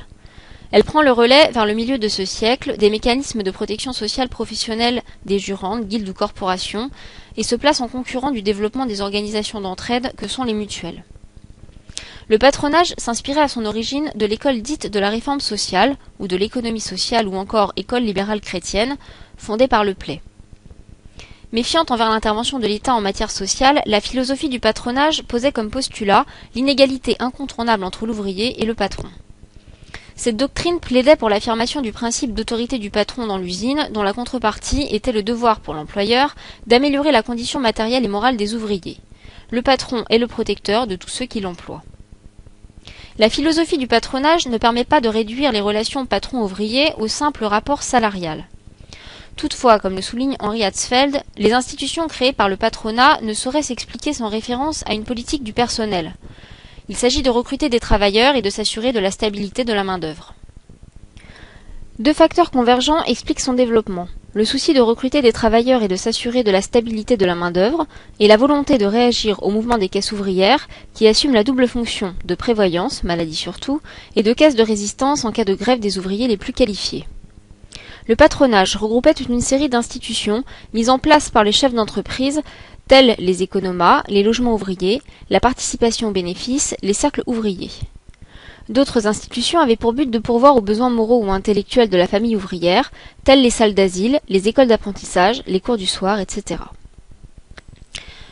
Elle 0.70 0.84
prend 0.84 1.00
le 1.00 1.10
relais 1.10 1.50
vers 1.50 1.64
le 1.64 1.72
milieu 1.72 1.96
de 1.96 2.08
ce 2.08 2.26
siècle 2.26 2.76
des 2.76 2.90
mécanismes 2.90 3.42
de 3.42 3.50
protection 3.50 3.94
sociale 3.94 4.28
professionnelle 4.28 5.02
des 5.24 5.38
jurantes, 5.38 5.86
guildes 5.86 6.10
ou 6.10 6.12
corporations, 6.12 6.90
et 7.38 7.42
se 7.42 7.56
place 7.56 7.80
en 7.80 7.88
concurrent 7.88 8.32
du 8.32 8.42
développement 8.42 8.84
des 8.84 9.00
organisations 9.00 9.62
d'entraide 9.62 10.12
que 10.18 10.28
sont 10.28 10.44
les 10.44 10.52
mutuelles. 10.52 11.04
Le 12.28 12.36
patronage 12.36 12.92
s'inspirait 12.98 13.40
à 13.40 13.48
son 13.48 13.64
origine 13.64 14.12
de 14.14 14.26
l'école 14.26 14.60
dite 14.60 14.86
de 14.86 14.98
la 14.98 15.08
réforme 15.08 15.40
sociale, 15.40 15.96
ou 16.18 16.28
de 16.28 16.36
l'économie 16.36 16.78
sociale, 16.78 17.26
ou 17.26 17.34
encore 17.36 17.72
école 17.76 18.02
libérale 18.02 18.42
chrétienne, 18.42 18.98
fondée 19.38 19.66
par 19.66 19.82
le 19.82 19.94
Play. 19.94 20.20
Méfiante 21.52 21.90
envers 21.90 22.10
l'intervention 22.10 22.58
de 22.58 22.66
l'État 22.66 22.92
en 22.92 23.00
matière 23.00 23.30
sociale, 23.30 23.80
la 23.86 24.02
philosophie 24.02 24.50
du 24.50 24.60
patronage 24.60 25.22
posait 25.22 25.52
comme 25.52 25.70
postulat 25.70 26.26
l'inégalité 26.54 27.16
incontournable 27.18 27.84
entre 27.84 28.04
l'ouvrier 28.04 28.62
et 28.62 28.66
le 28.66 28.74
patron. 28.74 29.08
Cette 30.14 30.36
doctrine 30.36 30.80
plaidait 30.80 31.16
pour 31.16 31.30
l'affirmation 31.30 31.80
du 31.80 31.92
principe 31.92 32.34
d'autorité 32.34 32.78
du 32.78 32.90
patron 32.90 33.26
dans 33.26 33.38
l'usine, 33.38 33.88
dont 33.94 34.02
la 34.02 34.12
contrepartie 34.12 34.86
était 34.90 35.12
le 35.12 35.22
devoir 35.22 35.60
pour 35.60 35.72
l'employeur 35.72 36.34
d'améliorer 36.66 37.12
la 37.12 37.22
condition 37.22 37.60
matérielle 37.60 38.04
et 38.04 38.08
morale 38.08 38.36
des 38.36 38.54
ouvriers. 38.54 38.98
Le 39.50 39.62
patron 39.62 40.04
est 40.10 40.18
le 40.18 40.26
protecteur 40.26 40.86
de 40.86 40.96
tous 40.96 41.08
ceux 41.08 41.24
qui 41.24 41.40
l'emploient. 41.40 41.82
La 43.18 43.28
philosophie 43.28 43.78
du 43.78 43.88
patronage 43.88 44.46
ne 44.46 44.58
permet 44.58 44.84
pas 44.84 45.00
de 45.00 45.08
réduire 45.08 45.50
les 45.50 45.60
relations 45.60 46.06
patron-ouvrier 46.06 46.92
au 46.98 47.08
simple 47.08 47.44
rapport 47.44 47.82
salarial. 47.82 48.44
Toutefois, 49.34 49.80
comme 49.80 49.96
le 49.96 50.02
souligne 50.02 50.36
Henri 50.38 50.62
Hatzfeld, 50.62 51.20
les 51.36 51.52
institutions 51.52 52.06
créées 52.06 52.32
par 52.32 52.48
le 52.48 52.56
patronat 52.56 53.20
ne 53.22 53.34
sauraient 53.34 53.62
s'expliquer 53.62 54.12
sans 54.12 54.28
référence 54.28 54.84
à 54.86 54.94
une 54.94 55.02
politique 55.02 55.42
du 55.42 55.52
personnel. 55.52 56.14
Il 56.88 56.96
s'agit 56.96 57.22
de 57.22 57.30
recruter 57.30 57.68
des 57.68 57.80
travailleurs 57.80 58.36
et 58.36 58.42
de 58.42 58.50
s'assurer 58.50 58.92
de 58.92 59.00
la 59.00 59.10
stabilité 59.10 59.64
de 59.64 59.72
la 59.72 59.82
main-d'œuvre. 59.82 60.34
Deux 61.98 62.12
facteurs 62.12 62.52
convergents 62.52 63.02
expliquent 63.04 63.40
son 63.40 63.54
développement 63.54 64.06
le 64.34 64.44
souci 64.44 64.72
de 64.72 64.80
recruter 64.80 65.20
des 65.20 65.32
travailleurs 65.32 65.82
et 65.82 65.88
de 65.88 65.96
s'assurer 65.96 66.44
de 66.44 66.52
la 66.52 66.62
stabilité 66.62 67.16
de 67.16 67.26
la 67.26 67.34
main-d'œuvre, 67.34 67.86
et 68.20 68.28
la 68.28 68.36
volonté 68.36 68.78
de 68.78 68.86
réagir 68.86 69.42
au 69.42 69.50
mouvement 69.50 69.78
des 69.78 69.88
caisses 69.88 70.12
ouvrières, 70.12 70.68
qui 70.94 71.08
assument 71.08 71.34
la 71.34 71.42
double 71.42 71.66
fonction 71.66 72.14
de 72.24 72.34
prévoyance, 72.36 73.02
maladie 73.02 73.34
surtout, 73.34 73.80
et 74.14 74.22
de 74.22 74.32
caisse 74.32 74.54
de 74.54 74.62
résistance 74.62 75.24
en 75.24 75.32
cas 75.32 75.44
de 75.44 75.54
grève 75.54 75.80
des 75.80 75.98
ouvriers 75.98 76.28
les 76.28 76.36
plus 76.36 76.52
qualifiés. 76.52 77.08
Le 78.06 78.14
patronage 78.14 78.76
regroupait 78.76 79.14
toute 79.14 79.28
une 79.28 79.40
série 79.40 79.68
d'institutions 79.68 80.44
mises 80.72 80.90
en 80.90 81.00
place 81.00 81.30
par 81.30 81.42
les 81.42 81.52
chefs 81.52 81.74
d'entreprise, 81.74 82.42
tels 82.86 83.16
les 83.18 83.42
économas, 83.42 84.04
les 84.08 84.22
logements 84.22 84.54
ouvriers, 84.54 85.02
la 85.30 85.40
participation 85.40 86.08
aux 86.08 86.12
bénéfices, 86.12 86.76
les 86.82 86.94
cercles 86.94 87.24
ouvriers. 87.26 87.72
D'autres 88.68 89.06
institutions 89.06 89.60
avaient 89.60 89.76
pour 89.76 89.94
but 89.94 90.10
de 90.10 90.18
pourvoir 90.18 90.56
aux 90.56 90.60
besoins 90.60 90.90
moraux 90.90 91.24
ou 91.24 91.30
intellectuels 91.30 91.88
de 91.88 91.96
la 91.96 92.06
famille 92.06 92.36
ouvrière, 92.36 92.92
telles 93.24 93.42
les 93.42 93.50
salles 93.50 93.74
d'asile, 93.74 94.20
les 94.28 94.48
écoles 94.48 94.68
d'apprentissage, 94.68 95.42
les 95.46 95.60
cours 95.60 95.78
du 95.78 95.86
soir, 95.86 96.20
etc. 96.20 96.60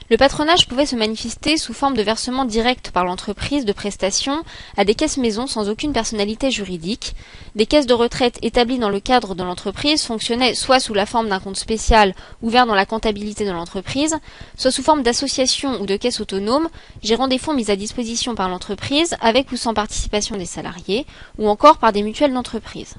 Le 0.08 0.16
patronage 0.16 0.68
pouvait 0.68 0.86
se 0.86 0.94
manifester 0.94 1.56
sous 1.56 1.72
forme 1.72 1.96
de 1.96 2.02
versement 2.02 2.44
direct 2.44 2.92
par 2.92 3.04
l'entreprise 3.04 3.64
de 3.64 3.72
prestations 3.72 4.44
à 4.76 4.84
des 4.84 4.94
caisses 4.94 5.16
maisons 5.16 5.48
sans 5.48 5.68
aucune 5.68 5.92
personnalité 5.92 6.52
juridique. 6.52 7.16
Des 7.56 7.66
caisses 7.66 7.86
de 7.86 7.94
retraite 7.94 8.38
établies 8.40 8.78
dans 8.78 8.88
le 8.88 9.00
cadre 9.00 9.34
de 9.34 9.42
l'entreprise 9.42 10.04
fonctionnaient 10.04 10.54
soit 10.54 10.78
sous 10.78 10.94
la 10.94 11.06
forme 11.06 11.28
d'un 11.28 11.40
compte 11.40 11.56
spécial 11.56 12.14
ouvert 12.40 12.66
dans 12.66 12.76
la 12.76 12.86
comptabilité 12.86 13.44
de 13.44 13.50
l'entreprise, 13.50 14.16
soit 14.56 14.70
sous 14.70 14.84
forme 14.84 15.02
d'associations 15.02 15.80
ou 15.80 15.86
de 15.86 15.96
caisses 15.96 16.20
autonomes 16.20 16.68
gérant 17.02 17.26
des 17.26 17.38
fonds 17.38 17.54
mis 17.54 17.72
à 17.72 17.74
disposition 17.74 18.36
par 18.36 18.48
l'entreprise 18.48 19.16
avec 19.20 19.50
ou 19.50 19.56
sans 19.56 19.74
participation 19.74 20.36
des 20.36 20.46
salariés, 20.46 21.04
ou 21.36 21.48
encore 21.48 21.78
par 21.78 21.92
des 21.92 22.02
mutuelles 22.02 22.32
d'entreprise. 22.32 22.94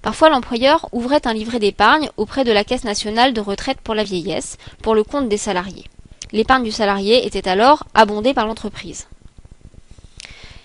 Parfois, 0.00 0.30
l'employeur 0.30 0.88
ouvrait 0.92 1.26
un 1.26 1.34
livret 1.34 1.58
d'épargne 1.58 2.08
auprès 2.16 2.44
de 2.44 2.52
la 2.52 2.64
Caisse 2.64 2.84
nationale 2.84 3.34
de 3.34 3.40
retraite 3.42 3.82
pour 3.84 3.94
la 3.94 4.02
vieillesse, 4.02 4.56
pour 4.82 4.94
le 4.94 5.04
compte 5.04 5.28
des 5.28 5.36
salariés. 5.36 5.84
L'épargne 6.32 6.64
du 6.64 6.72
salarié 6.72 7.26
était 7.26 7.48
alors 7.48 7.84
abondée 7.94 8.32
par 8.32 8.46
l'entreprise. 8.46 9.06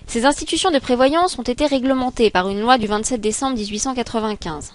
Ces 0.08 0.25
institutions 0.25 0.71
de 0.71 0.80
prévoyance 0.80 1.38
ont 1.38 1.43
été 1.43 1.65
réglementées 1.65 2.30
par 2.30 2.47
une 2.47 2.62
loi 2.62 2.77
du 2.77 2.88
27 2.88 3.19
décembre 3.19 3.58
1895. 3.58 4.73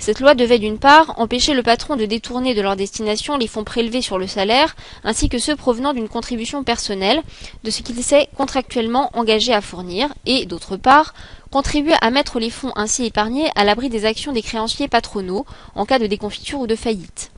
Cette 0.00 0.18
loi 0.18 0.34
devait 0.34 0.58
d'une 0.58 0.78
part 0.78 1.18
empêcher 1.20 1.54
le 1.54 1.62
patron 1.62 1.94
de 1.94 2.04
détourner 2.04 2.54
de 2.54 2.60
leur 2.60 2.74
destination 2.74 3.36
les 3.36 3.46
fonds 3.46 3.62
prélevés 3.62 4.02
sur 4.02 4.18
le 4.18 4.26
salaire, 4.26 4.74
ainsi 5.04 5.28
que 5.28 5.38
ceux 5.38 5.54
provenant 5.54 5.94
d'une 5.94 6.08
contribution 6.08 6.64
personnelle, 6.64 7.22
de 7.62 7.70
ce 7.70 7.82
qu'il 7.82 8.02
s'est 8.02 8.28
contractuellement 8.36 9.10
engagé 9.16 9.54
à 9.54 9.60
fournir, 9.60 10.12
et 10.26 10.46
d'autre 10.46 10.76
part 10.76 11.14
contribuer 11.52 11.94
à 12.00 12.10
mettre 12.10 12.40
les 12.40 12.50
fonds 12.50 12.72
ainsi 12.74 13.04
épargnés 13.04 13.48
à 13.54 13.64
l'abri 13.64 13.88
des 13.88 14.04
actions 14.04 14.32
des 14.32 14.42
créanciers 14.42 14.88
patronaux 14.88 15.46
en 15.76 15.86
cas 15.86 16.00
de 16.00 16.08
déconfiture 16.08 16.58
ou 16.58 16.66
de 16.66 16.74
faillite. 16.74 17.30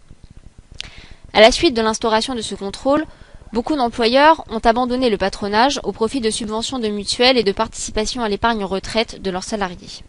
À 1.37 1.43
la 1.43 1.53
suite 1.53 1.77
de 1.77 1.83
l'instauration 1.83 2.35
de 2.35 2.41
ce 2.41 2.55
contrôle, 2.55 3.05
beaucoup 3.53 3.77
d'employeurs 3.77 4.43
ont 4.49 4.59
abandonné 4.61 5.11
le 5.11 5.19
patronage 5.19 5.79
au 5.85 5.93
profit 5.93 6.23
de 6.23 6.31
subventions 6.31 6.79
de 6.79 6.89
mutuelles 6.89 7.37
et 7.37 7.43
de 7.43 7.53
participation 7.53 8.23
à 8.23 8.31
l'épargne 8.31 8.65
retraite 8.65 9.21
de 9.21 9.31
leurs 9.31 9.45
salariés. 9.45 10.03